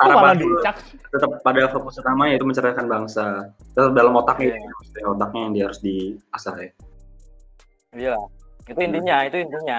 harapan 0.00 0.36
tetap 1.12 1.30
pada 1.46 1.62
fokus 1.70 2.00
utama 2.02 2.26
yaitu 2.32 2.42
mencerdaskan 2.42 2.86
bangsa. 2.88 3.52
Tetap 3.76 3.92
dalam 3.94 4.16
otaknya, 4.18 4.58
ya, 4.58 4.70
maksudnya 4.80 5.06
otaknya 5.12 5.40
yang 5.44 5.52
dia 5.54 5.64
harus 5.70 5.80
diasah 5.84 6.54
ya. 6.58 6.70
Iya. 7.92 8.16
Itu 8.66 8.80
intinya, 8.80 9.16
itu 9.28 9.36
intinya. 9.38 9.78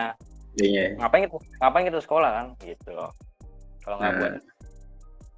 Iya. 0.61 0.95
Ngapain 1.01 1.25
kita 1.25 1.37
ngapain 1.59 1.85
kita 1.89 1.99
sekolah 1.99 2.29
kan 2.31 2.45
gitu 2.61 2.89
loh. 2.93 3.11
Kalau 3.83 3.97
nggak 3.99 4.11
Nah. 4.13 4.19
buat 4.21 4.33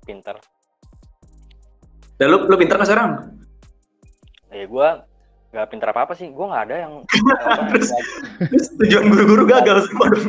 pinter. 0.05 0.35
Dan 2.15 2.27
lu 2.27 2.37
lu 2.43 2.55
pinter 2.55 2.75
nggak 2.75 2.87
sekarang? 2.87 3.11
Eh 4.49 4.65
gua 4.65 5.03
nggak 5.51 5.67
pinter 5.67 5.87
apa 5.89 6.01
apa 6.01 6.13
sih. 6.13 6.27
Gua 6.29 6.45
nggak 6.49 6.63
ada 6.65 6.75
yang 6.77 6.93
apa, 7.43 7.61
Terus? 7.71 7.89
Terus 8.41 8.65
tujuan 8.77 9.05
guru-guru 9.07 9.43
gagal 9.45 9.77
semua 9.85 10.07
dong. 10.13 10.27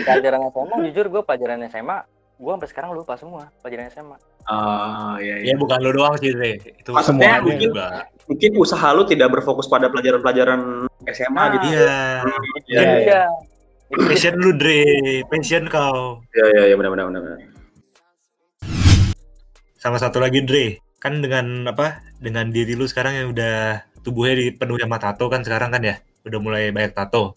pelajaran 0.00 0.40
SMA 0.46 0.76
jujur 0.84 1.06
gue 1.08 1.22
pelajaran 1.22 1.60
SMA 1.66 1.98
gue 2.36 2.50
sampai 2.50 2.68
sekarang 2.68 2.90
lupa 2.92 3.16
semua 3.16 3.48
pelajaran 3.60 3.88
SMA 3.88 4.16
Ah, 4.42 5.14
iya, 5.16 5.36
iya. 5.38 5.52
Ya 5.52 5.54
bukan 5.54 5.78
lu 5.78 5.92
doang 5.92 6.16
sih, 6.16 6.32
Dre. 6.32 6.56
Itu 6.58 6.90
Maksudnya 6.90 7.38
semuanya 7.38 7.44
mungkin- 7.44 7.70
juga. 7.70 7.86
Mungkin 8.24 8.50
usaha 8.56 8.88
lu 8.90 9.04
tidak 9.04 9.28
berfokus 9.30 9.66
pada 9.66 9.86
pelajaran-pelajaran 9.86 10.60
SMA 11.06 11.38
Ah. 11.38 11.46
gitu. 11.52 11.64
Iya. 11.68 12.00
Iya, 12.66 12.80
Iya, 12.80 12.90
iya. 12.98 13.22
Itu 13.86 14.02
Passion 14.02 14.34
lu, 14.36 14.50
Dre. 14.52 14.82
Passion 15.24 15.64
kau. 15.66 16.24
Iya, 16.32 16.44
iya, 16.48 16.62
iya, 16.66 16.74
benar, 16.74 16.90
benar, 16.90 17.04
benar. 17.06 17.20
benar. 17.22 17.38
Sama 19.80 19.96
satu 19.96 20.20
lagi, 20.20 20.44
Dre. 20.44 20.78
Kan 21.00 21.24
dengan 21.24 21.64
apa? 21.72 22.04
Dengan 22.20 22.52
diri 22.52 22.76
lu 22.76 22.84
sekarang 22.84 23.16
yang 23.16 23.28
udah 23.32 23.80
tubuhnya 24.04 24.36
dipenuhi 24.36 24.84
sama 24.84 25.00
tato 25.00 25.24
kan 25.32 25.40
sekarang 25.40 25.72
kan 25.72 25.80
ya? 25.80 25.96
Udah 26.28 26.38
mulai 26.38 26.68
banyak 26.68 26.92
tato. 26.92 27.32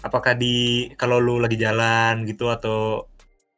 Apakah 0.00 0.36
di 0.36 0.88
kalau 0.96 1.20
lu 1.20 1.36
lagi 1.40 1.56
jalan 1.56 2.24
gitu 2.24 2.48
atau 2.48 3.08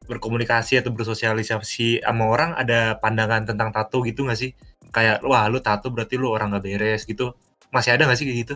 berkomunikasi 0.06 0.78
atau 0.82 0.94
bersosialisasi 0.94 2.02
sama 2.02 2.30
orang 2.30 2.54
ada 2.54 2.98
pandangan 3.02 3.42
tentang 3.46 3.70
tato 3.70 4.02
gitu 4.02 4.26
nggak 4.26 4.38
sih? 4.38 4.50
Kayak 4.90 5.22
wah 5.22 5.46
lu 5.46 5.62
tato 5.62 5.90
berarti 5.94 6.18
lu 6.18 6.30
orang 6.30 6.54
nggak 6.54 6.64
beres 6.66 7.06
gitu. 7.06 7.34
Masih 7.70 7.94
ada 7.94 8.06
nggak 8.06 8.18
sih 8.18 8.26
kayak 8.26 8.40
gitu? 8.46 8.54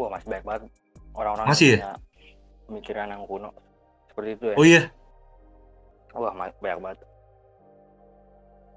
wah 0.00 0.08
masih 0.08 0.32
banyak 0.32 0.46
banget 0.48 0.62
orang-orang 1.12 1.46
Masih 1.52 1.70
ya? 1.76 1.92
pemikiran 2.64 3.06
yang 3.12 3.22
kuno 3.28 3.52
seperti 4.08 4.30
itu 4.32 4.44
ya 4.48 4.56
Oh 4.56 4.64
iya. 4.64 4.82
wah 6.16 6.32
banyak 6.32 6.80
banget 6.80 6.98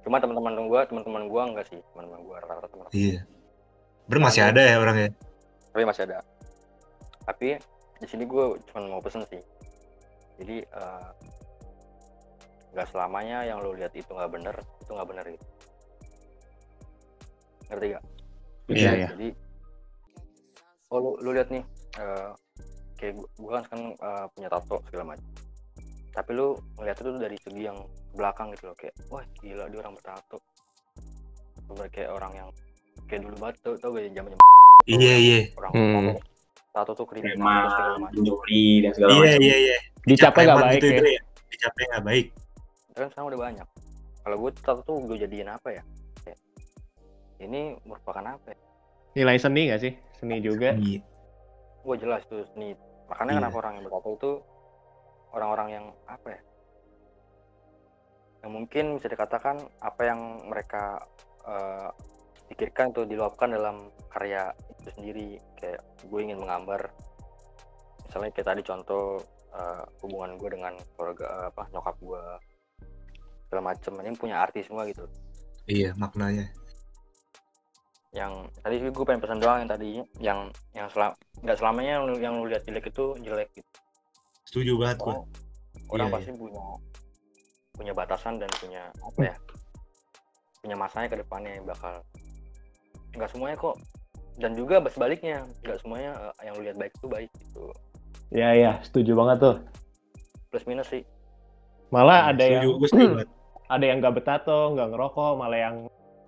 cuma 0.04 0.20
teman-teman 0.20 0.68
gue 0.68 0.82
teman-teman 0.88 1.24
gue 1.32 1.42
enggak 1.42 1.66
sih. 1.72 1.80
Teman-teman 1.96 2.20
gue 2.24 2.36
rata-rata 2.40 2.68
teman 2.68 2.86
Iya. 2.92 3.20
Ber 4.08 4.20
masih 4.20 4.42
ada 4.44 4.62
ya 4.62 4.76
orangnya. 4.80 5.10
tapi 5.74 5.84
masih 5.90 6.06
ada. 6.06 6.22
Tapi 7.26 7.58
di 7.98 8.08
sini 8.08 8.28
gue 8.30 8.46
cuma 8.70 8.86
mau 8.86 9.02
pesen 9.02 9.26
sih. 9.32 9.42
Jadi 10.38 10.62
eh, 10.62 11.10
nggak 12.74 12.90
selamanya 12.90 13.46
yang 13.46 13.62
lo 13.62 13.72
lihat 13.78 13.94
itu 13.94 14.10
nggak 14.10 14.34
bener 14.34 14.56
itu 14.82 14.92
nggak 14.98 15.10
bener 15.14 15.26
gitu 15.30 15.46
ngerti 17.70 17.88
gak 17.94 18.04
Iya, 18.64 18.92
iya. 18.98 19.08
jadi 19.14 19.30
oh 20.90 20.98
lu, 20.98 21.12
lu 21.22 21.30
lihat 21.38 21.54
nih 21.54 21.62
eh, 22.02 22.30
kayak 22.98 23.14
gua, 23.14 23.28
gua 23.38 23.52
kan 23.54 23.64
sekarang 23.70 23.86
eh, 23.94 24.26
punya 24.34 24.50
tato 24.50 24.78
segala 24.90 25.04
macam 25.14 25.26
tapi 26.14 26.32
lu 26.32 26.48
ngeliat 26.76 26.94
itu 26.96 27.10
dari 27.18 27.38
segi 27.38 27.62
yang 27.64 27.78
belakang 28.12 28.54
gitu 28.54 28.70
loh 28.70 28.76
kayak 28.76 28.94
wah 29.08 29.26
gila 29.36 29.66
dia 29.66 29.80
orang 29.80 29.94
bertato 29.94 30.38
Bener 31.64 31.88
kayak 31.90 32.10
orang 32.12 32.34
yang 32.36 32.50
kayak 33.08 33.22
dulu 33.24 33.36
banget 33.40 33.56
tau, 33.62 33.74
tau 33.78 33.90
gak 33.92 34.06
zaman 34.10 34.32
Iya 34.86 35.16
iya. 35.16 35.40
orang 35.56 35.72
Hmm. 35.72 35.94
tato, 35.96 36.14
tato 36.72 36.92
tuh 36.94 37.08
kriminal 37.08 37.66
segala 37.66 37.96
macam 37.98 38.14
pencuri 38.14 38.66
dan 38.80 38.92
segala 38.92 39.10
Iya 39.12 39.22
macam. 39.32 39.42
iya 39.42 39.56
iya. 39.58 39.78
Dicapnya 40.04 40.44
nggak 40.44 40.54
Preman 40.54 40.68
baik 40.68 40.76
gitu, 40.76 40.86
ya. 40.86 41.00
Dre, 41.00 41.14
Dicapnya 41.48 41.86
nggak 41.88 42.04
baik. 42.04 42.26
kan 42.94 43.08
sekarang 43.10 43.28
udah 43.28 43.42
banyak 43.42 43.68
kalau 44.20 44.36
gue 44.38 44.52
tato 44.56 44.82
tuh 44.84 44.96
gue 45.04 45.18
jadiin 45.18 45.50
apa 45.50 45.70
ya 45.72 45.84
Kayak, 46.20 46.40
ini 47.40 47.62
merupakan 47.82 48.24
apa 48.30 48.48
ya 48.50 48.60
Nilai 49.14 49.38
seni 49.38 49.62
nggak 49.68 49.80
sih? 49.80 49.94
Seni 50.16 50.38
juga. 50.40 50.74
Iya. 50.76 51.02
gue 51.80 51.96
jelas 51.98 52.22
tuh 52.26 52.46
nih 52.54 52.78
makanya 53.06 53.30
Iya. 53.30 53.40
kenapa 53.40 53.56
orang 53.58 53.74
yang 53.74 53.86
bertato 53.86 54.10
itu 54.14 54.32
orang-orang 55.34 55.68
yang 55.74 55.86
apa 56.06 56.28
ya 56.38 56.42
yang 58.44 58.52
mungkin 58.60 59.00
bisa 59.00 59.08
dikatakan 59.08 59.56
apa 59.80 60.02
yang 60.04 60.20
mereka 60.52 61.00
eh, 61.48 61.90
pikirkan 62.52 62.92
itu 62.92 63.08
diluapkan 63.08 63.56
dalam 63.56 63.88
karya 64.12 64.52
itu 64.78 64.90
sendiri. 65.00 65.30
Kayak 65.56 65.82
gue 66.04 66.20
ingin 66.20 66.38
menggambar 66.44 66.92
misalnya 68.04 68.32
kayak 68.36 68.48
tadi 68.52 68.62
contoh 68.68 69.24
eh, 69.56 69.84
hubungan 70.04 70.36
gue 70.36 70.50
dengan 70.52 70.76
keluarga 70.94 71.26
eh, 71.26 71.46
apa 71.56 71.64
nyokap 71.72 71.96
gue 72.04 72.24
segala 73.48 73.62
macem. 73.72 73.94
Ini 73.96 74.20
punya 74.20 74.44
arti 74.44 74.60
semua 74.60 74.84
gitu. 74.92 75.08
Iya 75.66 75.96
maknanya. 75.96 76.52
yang 78.14 78.46
tadi 78.62 78.78
gue 78.78 79.06
pengen 79.10 79.26
pesan 79.26 79.42
doang 79.42 79.66
yang 79.66 79.72
tadi 79.74 79.98
yang 80.22 80.40
yang 80.78 80.86
selam 80.94 81.18
nggak 81.42 81.58
selamanya 81.58 81.98
yang 81.98 82.04
lu, 82.06 82.14
yang 82.22 82.34
lu 82.38 82.46
lihat 82.46 82.62
jelek 82.62 82.94
itu 82.94 83.18
jelek 83.26 83.50
gitu 83.58 83.83
Setuju 84.54 84.78
banget 84.78 84.98
gua. 85.00 85.14
Oh, 85.14 85.26
orang 85.90 86.08
Iya, 86.08 86.16
pasti 86.16 86.32
punya 86.32 86.62
punya 87.74 87.90
batasan 87.92 88.38
dan 88.38 88.50
punya 88.54 88.86
apa 89.02 89.22
ya 89.24 89.36
punya 90.62 90.76
masanya 90.78 91.08
ke 91.10 91.18
depannya 91.18 91.52
yang 91.52 91.66
bakal 91.66 92.06
nggak 93.12 93.30
semuanya 93.30 93.58
kok 93.58 93.76
dan 94.36 94.54
juga 94.54 94.78
sebaliknya 94.88 95.42
nggak 95.60 95.82
semuanya 95.82 96.12
eh, 96.14 96.46
yang 96.46 96.54
lu 96.54 96.62
lihat 96.64 96.78
baik 96.78 96.94
itu 96.94 97.08
baik 97.08 97.32
gitu 97.34 97.66
Iya, 98.30 98.50
iya. 98.52 98.72
Setuju 98.82 99.14
banget 99.14 99.38
tuh. 99.40 99.56
plus 100.50 100.66
minus 100.66 100.86
sih 100.88 101.02
Malah 101.90 102.30
ada 102.30 102.42
setuju, 102.42 102.54
yang 102.56 102.66
setuju 102.84 103.08
banget. 103.12 103.30
ada 103.74 103.86
yang 103.86 103.98
nggak 104.00 104.16
bertato, 104.16 104.60
nggak 104.74 104.88
ngerokok, 104.90 105.32
malah 105.34 105.60
yang 105.60 105.76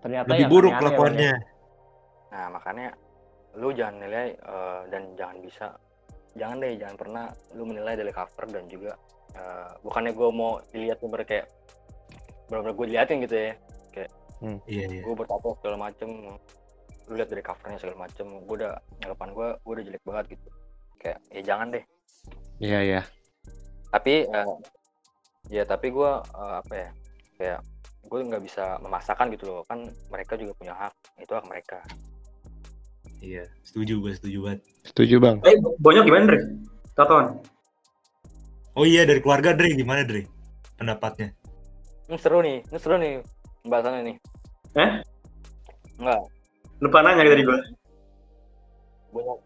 ternyata 0.01 0.29
Lebih 0.31 0.41
yang 0.41 0.51
buruk 0.51 0.73
kelakuannya. 0.77 1.33
nah 2.27 2.45
makanya 2.49 2.87
lu 3.55 3.69
jangan 3.71 3.95
nilai 3.97 4.33
eh, 4.33 4.81
dan 4.89 5.01
jangan 5.13 5.37
bisa 5.39 5.67
jangan 6.35 6.61
deh 6.61 6.75
jangan 6.75 6.95
pernah 6.99 7.25
lu 7.55 7.63
menilai 7.67 7.95
dari 7.95 8.11
cover 8.11 8.45
dan 8.51 8.67
juga 8.67 8.95
eh, 9.35 9.71
bukannya 9.83 10.11
gue 10.11 10.29
mau 10.31 10.59
dilihat 10.71 10.99
bener 10.99 11.23
kayak 11.23 11.47
bener-bener 12.45 12.75
gue 12.77 12.85
diliatin 12.91 13.19
gitu 13.25 13.35
ya. 13.35 13.53
Iya 14.43 14.85
iya. 14.91 15.01
gue 15.01 15.15
bertato 15.15 15.57
segala 15.57 15.89
macem 15.89 16.37
lu 17.05 17.13
lihat 17.13 17.29
dari 17.29 17.41
covernya 17.45 17.77
segala 17.81 18.09
macem 18.09 18.25
gue 18.45 18.55
udah 18.57 18.73
nyanggapan 19.01 19.29
gue 19.31 19.47
gue 19.61 19.73
udah 19.79 19.85
jelek 19.89 20.03
banget 20.03 20.25
gitu. 20.37 20.47
Kayak 21.01 21.19
ya 21.31 21.41
jangan 21.41 21.67
deh. 21.73 21.83
Iya, 22.55 22.79
iya. 22.81 23.01
tapi 23.91 24.27
eh, 24.27 24.47
ya 25.51 25.63
tapi 25.63 25.87
gue 25.91 26.11
apa 26.35 26.73
ya 26.73 26.89
kayak 27.39 27.59
gue 28.05 28.19
nggak 28.21 28.43
bisa 28.43 28.77
memaksakan 28.81 29.31
gitu 29.33 29.45
loh. 29.49 29.61
Kan 29.65 29.87
mereka 30.11 30.35
juga 30.35 30.53
punya 30.57 30.73
hak 30.75 30.93
itu 31.21 31.31
hak 31.31 31.45
mereka 31.47 31.79
Iya, 33.25 33.49
setuju 33.65 33.97
gua 33.97 34.13
setuju 34.13 34.37
banget. 34.39 34.61
Setuju, 34.85 35.15
Bang. 35.17 35.37
Eh, 35.41 35.57
banyak 35.81 36.05
gimana, 36.05 36.23
Dre? 36.29 36.39
Tatoan. 36.93 37.41
Oh 38.75 38.85
iya 38.85 39.01
dari 39.01 39.17
keluarga 39.17 39.51
Dre 39.51 39.71
gimana 39.71 40.03
Dre? 40.03 40.27
Pendapatnya? 40.75 41.31
ini 42.05 42.21
seru 42.21 42.37
nih 42.37 42.61
ini 42.61 42.77
seru 42.77 43.01
nih 43.01 43.17
pembahasannya 43.65 44.01
nih 44.05 44.15
Eh? 44.77 44.91
enggak 45.97 46.21
Lupa 46.77 47.01
nanya 47.01 47.25
tadi 47.25 47.41
gua. 47.41 47.57
bonyok 49.09 49.39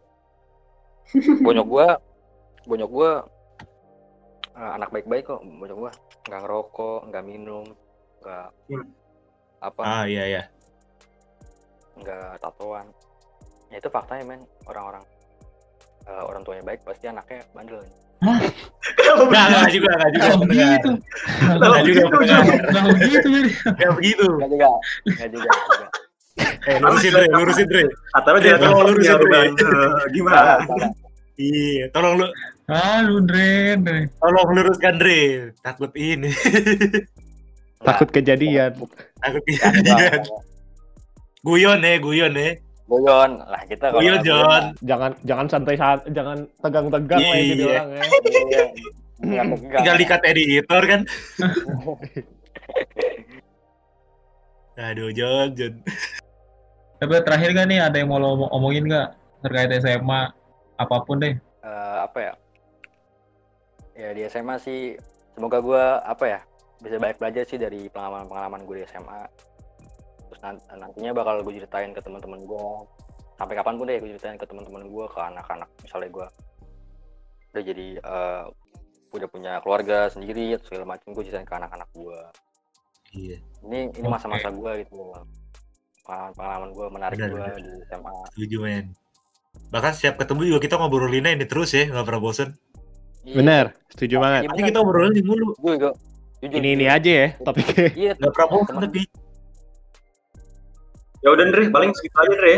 bonyok 1.40 1.68
gue 1.70 1.88
bonyok 2.68 2.90
gue 2.92 3.12
anak 4.58 4.90
baik-baik 4.92 5.24
kok 5.24 5.40
bonyok 5.40 5.78
gue 5.80 5.92
nggak 6.28 6.42
ngerokok 6.44 7.00
nggak 7.08 7.24
minum 7.24 7.64
nggak 8.20 8.48
Hmm. 8.68 8.86
apa 9.62 9.82
Ah 9.82 10.04
iya 10.04 10.24
iya. 10.28 10.44
nggak 11.96 12.44
tatoan 12.44 12.92
ya 13.70 13.78
itu 13.78 13.90
faktanya 13.90 14.24
men 14.26 14.42
orang-orang 14.66 15.04
eh, 16.04 16.24
orang 16.26 16.42
tuanya 16.42 16.64
baik 16.64 16.82
pasti 16.84 17.06
anaknya 17.06 17.42
bandel 17.52 17.82
Enggak, 18.20 18.36
begitu? 19.16 19.24
enggak 19.56 19.72
juga, 19.72 19.92
enggak 19.96 20.12
juga. 20.12 20.28
Gitu. 20.28 20.92
Enggak 21.40 21.56
juga, 21.56 21.80
begitu, 21.80 22.04
pendengar. 22.12 22.44
Jun? 22.44 22.60
Kalau 22.68 22.90
gitu, 23.00 23.28
Jadi. 23.32 23.50
Enggak 23.64 23.92
begitu. 23.96 24.26
nggak 24.28 24.50
juga 24.50 24.68
nggak 25.08 25.30
juga 25.32 25.48
nggak 25.48 25.78
juga 25.80 25.88
Eh, 26.40 26.78
lurusin 26.80 27.12
Dre, 27.12 27.24
lurusin 27.32 27.68
Dre. 27.68 27.84
Kata 28.12 28.28
lu 28.30 28.38
Eh, 28.38 28.44
jangan 28.44 28.60
tolong 28.62 28.84
lurusin, 28.88 29.16
Dre. 29.18 29.40
Eh, 29.40 30.04
Gimana? 30.12 30.54
Iya, 31.36 31.84
tolong 31.92 32.14
lu 32.20 32.28
Aduh, 32.70 33.20
Dre, 33.24 33.52
Dre. 33.80 34.00
tolong 34.20 34.48
luruskan 34.52 34.94
Dre. 35.00 35.22
Takut 35.60 35.92
ini. 35.96 36.30
Nggak, 37.80 37.88
Takut 37.88 38.10
kejadian. 38.12 38.72
Takut 38.76 39.42
nggak, 39.42 39.48
kejadian. 39.48 39.96
nggak, 39.96 40.12
nggak. 40.28 40.42
Guyon 41.40 41.80
ya, 41.80 41.96
guyon 41.98 42.34
ya. 42.36 42.50
Goyon 42.90 43.32
lah 43.46 43.62
kita 43.64 43.86
kalau 43.88 44.02
Guyon 44.02 44.18
nggak 44.18 44.26
John. 44.26 44.64
Jangan 44.82 45.12
jangan 45.22 45.46
santai 45.46 45.76
saat 45.78 46.00
jangan 46.10 46.38
tegang-tegang 46.58 47.22
lah 47.22 47.38
jadi 47.38 47.54
Iya. 47.54 47.70
orang 47.70 47.90
ya. 47.90 48.04
Iya. 49.20 49.44
Tinggal 49.78 49.96
dikat 49.96 50.22
editor 50.26 50.82
kan. 50.84 51.02
Aduh, 54.80 55.12
John, 55.12 55.52
John. 55.54 55.74
Tapi 56.98 57.12
terakhir 57.22 57.50
gak 57.54 57.68
nih 57.68 57.80
ada 57.80 57.96
yang 57.96 58.08
mau 58.08 58.18
lo 58.18 58.34
omong- 58.34 58.52
omongin 58.52 58.88
nggak 58.88 59.08
terkait 59.42 59.72
SMA 59.78 60.22
apa 60.76 60.96
pun 61.04 61.20
deh. 61.20 61.36
Eh, 61.60 61.98
apa 62.00 62.20
ya 62.22 62.34
ya 63.94 64.10
di 64.12 64.24
SMA 64.26 64.56
sih 64.58 64.96
semoga 65.36 65.60
gua 65.60 66.00
apa 66.02 66.24
ya 66.26 66.40
bisa 66.80 66.96
banyak 66.96 67.20
belajar 67.20 67.44
sih 67.44 67.60
dari 67.60 67.92
pengalaman-pengalaman 67.92 68.64
gue 68.64 68.80
di 68.80 68.86
SMA 68.88 69.28
terus 70.30 70.42
nan- 70.42 70.62
nantinya 70.72 71.12
bakal 71.12 71.42
gue 71.42 71.54
ceritain 71.58 71.90
ke 71.90 72.00
teman-teman 72.00 72.46
gua 72.46 72.86
sampai 73.36 73.56
kapan 73.56 73.76
pun 73.76 73.86
deh 73.86 73.98
gue 73.98 74.10
ceritain 74.14 74.38
ke 74.38 74.46
teman-teman 74.46 74.86
gua 74.86 75.06
ke 75.08 75.20
anak-anak 75.20 75.70
misalnya 75.82 76.10
gua 76.10 76.28
udah 77.50 77.64
jadi 77.66 77.88
eh, 77.98 78.44
udah 79.10 79.28
punya 79.28 79.58
keluarga 79.60 80.06
sendiri 80.08 80.54
atau 80.54 80.70
segala 80.70 80.86
macam 80.88 81.12
gue 81.12 81.24
ceritain 81.26 81.44
ke 81.44 81.56
anak-anak 81.56 81.90
gua 81.92 82.30
Iya, 83.10 83.42
ini 83.66 83.90
ini 83.90 84.06
masa-masa 84.06 84.54
gua 84.54 84.78
gitu 84.78 85.10
pengalaman-pengalaman 86.06 86.70
gua 86.72 86.88
menarik 86.90 87.18
Benar, 87.18 87.30
gua 87.34 87.42
benar. 87.42 87.58
di 87.58 87.66
SMA 87.90 88.14
setuju 88.34 88.58
men. 88.62 88.86
Bahkan 89.74 89.92
setiap 89.94 90.16
ketemu 90.22 90.42
juga 90.46 90.60
kita 90.62 90.76
ngobrolinnya 90.78 91.34
ini 91.34 91.46
terus 91.46 91.74
ya, 91.74 91.90
nggak 91.90 92.06
pernah 92.06 92.22
bosen. 92.22 92.54
Iya, 93.26 93.36
Bener, 93.36 93.66
setuju 93.90 94.16
banget. 94.18 94.42
Nanti 94.46 94.62
bener. 94.62 94.70
kita 94.70 94.78
ngobrolin 94.80 95.12
ini 95.12 95.22
mulu, 95.22 95.48
Jujur, 95.58 95.76
Jo. 95.76 95.90
Jujur, 96.40 96.58
Ini 96.62 96.70
ini 96.72 96.86
jujur. 96.86 96.96
aja 96.96 97.12
ya 97.12 97.28
topiknya. 97.44 97.88
iya 97.98 98.12
nggak 98.16 98.32
pernah 98.32 98.48
bosen 98.48 98.76
tapi. 98.80 99.02
Ya 101.20 101.30
udah 101.36 101.46
Dre, 101.52 101.68
paling 101.68 101.92
segitu 101.92 102.16
aja 102.16 102.34
Dre. 102.40 102.56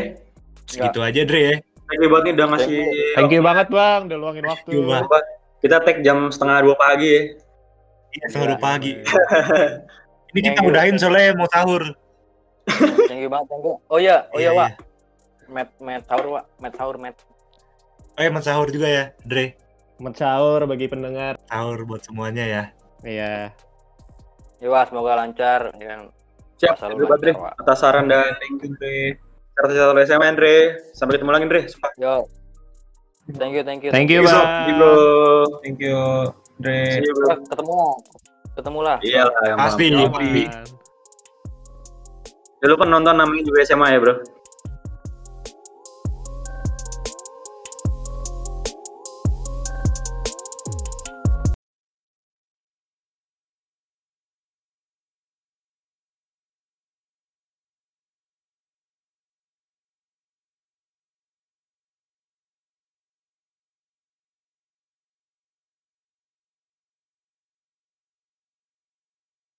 Segitu 0.70 1.00
aja 1.02 1.22
Dre 1.26 1.42
ya. 1.42 1.56
Thank 1.92 2.02
you 2.06 2.10
banget 2.14 2.24
nih 2.24 2.34
udah 2.40 2.48
ngasih. 2.56 2.82
Thank 3.18 3.32
you 3.36 3.42
banget 3.44 3.68
bang, 3.68 4.02
udah 4.08 4.18
luangin 4.22 4.46
waktu. 4.48 4.72
Kita 5.62 5.78
tag 5.84 5.98
jam 6.06 6.32
setengah 6.32 6.64
dua 6.64 6.76
pagi 6.80 7.10
ya. 7.10 7.22
Iya, 8.12 8.26
setengah 8.32 8.48
dua 8.56 8.62
pagi. 8.62 8.92
Iya. 8.96 9.06
Ini 10.32 10.40
kita 10.40 10.52
Thank 10.56 10.64
you. 10.64 10.72
udahin 10.72 10.96
soalnya 10.96 11.36
mau 11.36 11.48
sahur. 11.52 11.84
Thank 13.12 13.20
you 13.20 13.30
banget, 13.30 13.48
thank 13.52 13.66
you. 13.68 13.76
Oh 13.92 14.00
iya, 14.00 14.32
oh 14.32 14.40
iya, 14.40 14.56
Iya, 14.56 14.60
Wak. 14.64 14.72
Met, 15.52 15.70
met 15.84 16.02
sahur, 16.08 16.26
Wak. 16.40 16.46
Met 16.64 16.74
sahur, 16.80 16.96
met. 16.96 17.16
Oh 18.16 18.22
ya, 18.24 18.30
mau 18.32 18.40
sahur 18.40 18.68
juga 18.72 18.88
ya, 18.88 19.04
Dre. 19.28 19.60
Selamat 20.00 20.16
sahur 20.16 20.60
bagi 20.72 20.88
pendengar. 20.88 21.36
Sahur 21.52 21.84
buat 21.84 22.02
semuanya 22.08 22.48
ya. 22.48 22.64
Iya. 23.04 23.52
Ya, 24.64 24.68
Wak, 24.72 24.88
semoga 24.88 25.20
lancar. 25.20 25.76
Ya. 25.76 26.08
Siap, 26.62 26.76
terima 26.78 27.10
kasih 27.10 27.18
Dre. 27.18 27.32
lancar, 27.34 27.42
Wak. 27.42 27.54
Atas 27.58 27.78
saran 27.80 28.06
dan 28.06 28.38
Thank 28.38 28.62
you, 28.62 28.70
Dre. 28.78 28.98
cerita-cerita 29.52 29.92
lo 29.92 30.02
SMA 30.02 30.28
Dre. 30.34 30.56
Sampai 30.94 31.14
ketemu 31.18 31.32
lagi 31.32 31.46
Dre. 31.50 31.62
Sumpah. 31.66 31.92
Yo. 31.98 32.16
Thank 33.32 33.54
you, 33.54 33.64
thank 33.64 33.82
you. 33.82 33.90
Thank 33.90 34.10
you, 34.10 34.22
Thank 34.22 34.70
you, 34.70 34.78
Bang. 34.78 34.78
bro. 34.78 34.94
Thank 35.62 35.78
you, 35.80 35.98
Dre. 36.58 36.80
See 36.92 37.02
you, 37.02 37.14
bro. 37.16 37.26
Wak, 37.28 37.40
Ketemu. 37.48 37.78
Ketemu 38.52 38.80
lah. 38.84 38.98
Iya 39.02 39.22
lah, 39.26 39.42
Pasti. 39.58 39.88
pasti. 39.90 40.06
Pasti. 40.06 40.44
Aman. 40.46 40.70
Ya, 42.62 42.66
lu 42.70 42.76
kan 42.78 42.88
nonton 42.88 43.16
namanya 43.18 43.42
juga 43.42 43.60
SMA 43.64 43.88
ya, 43.90 43.98
bro. 43.98 44.14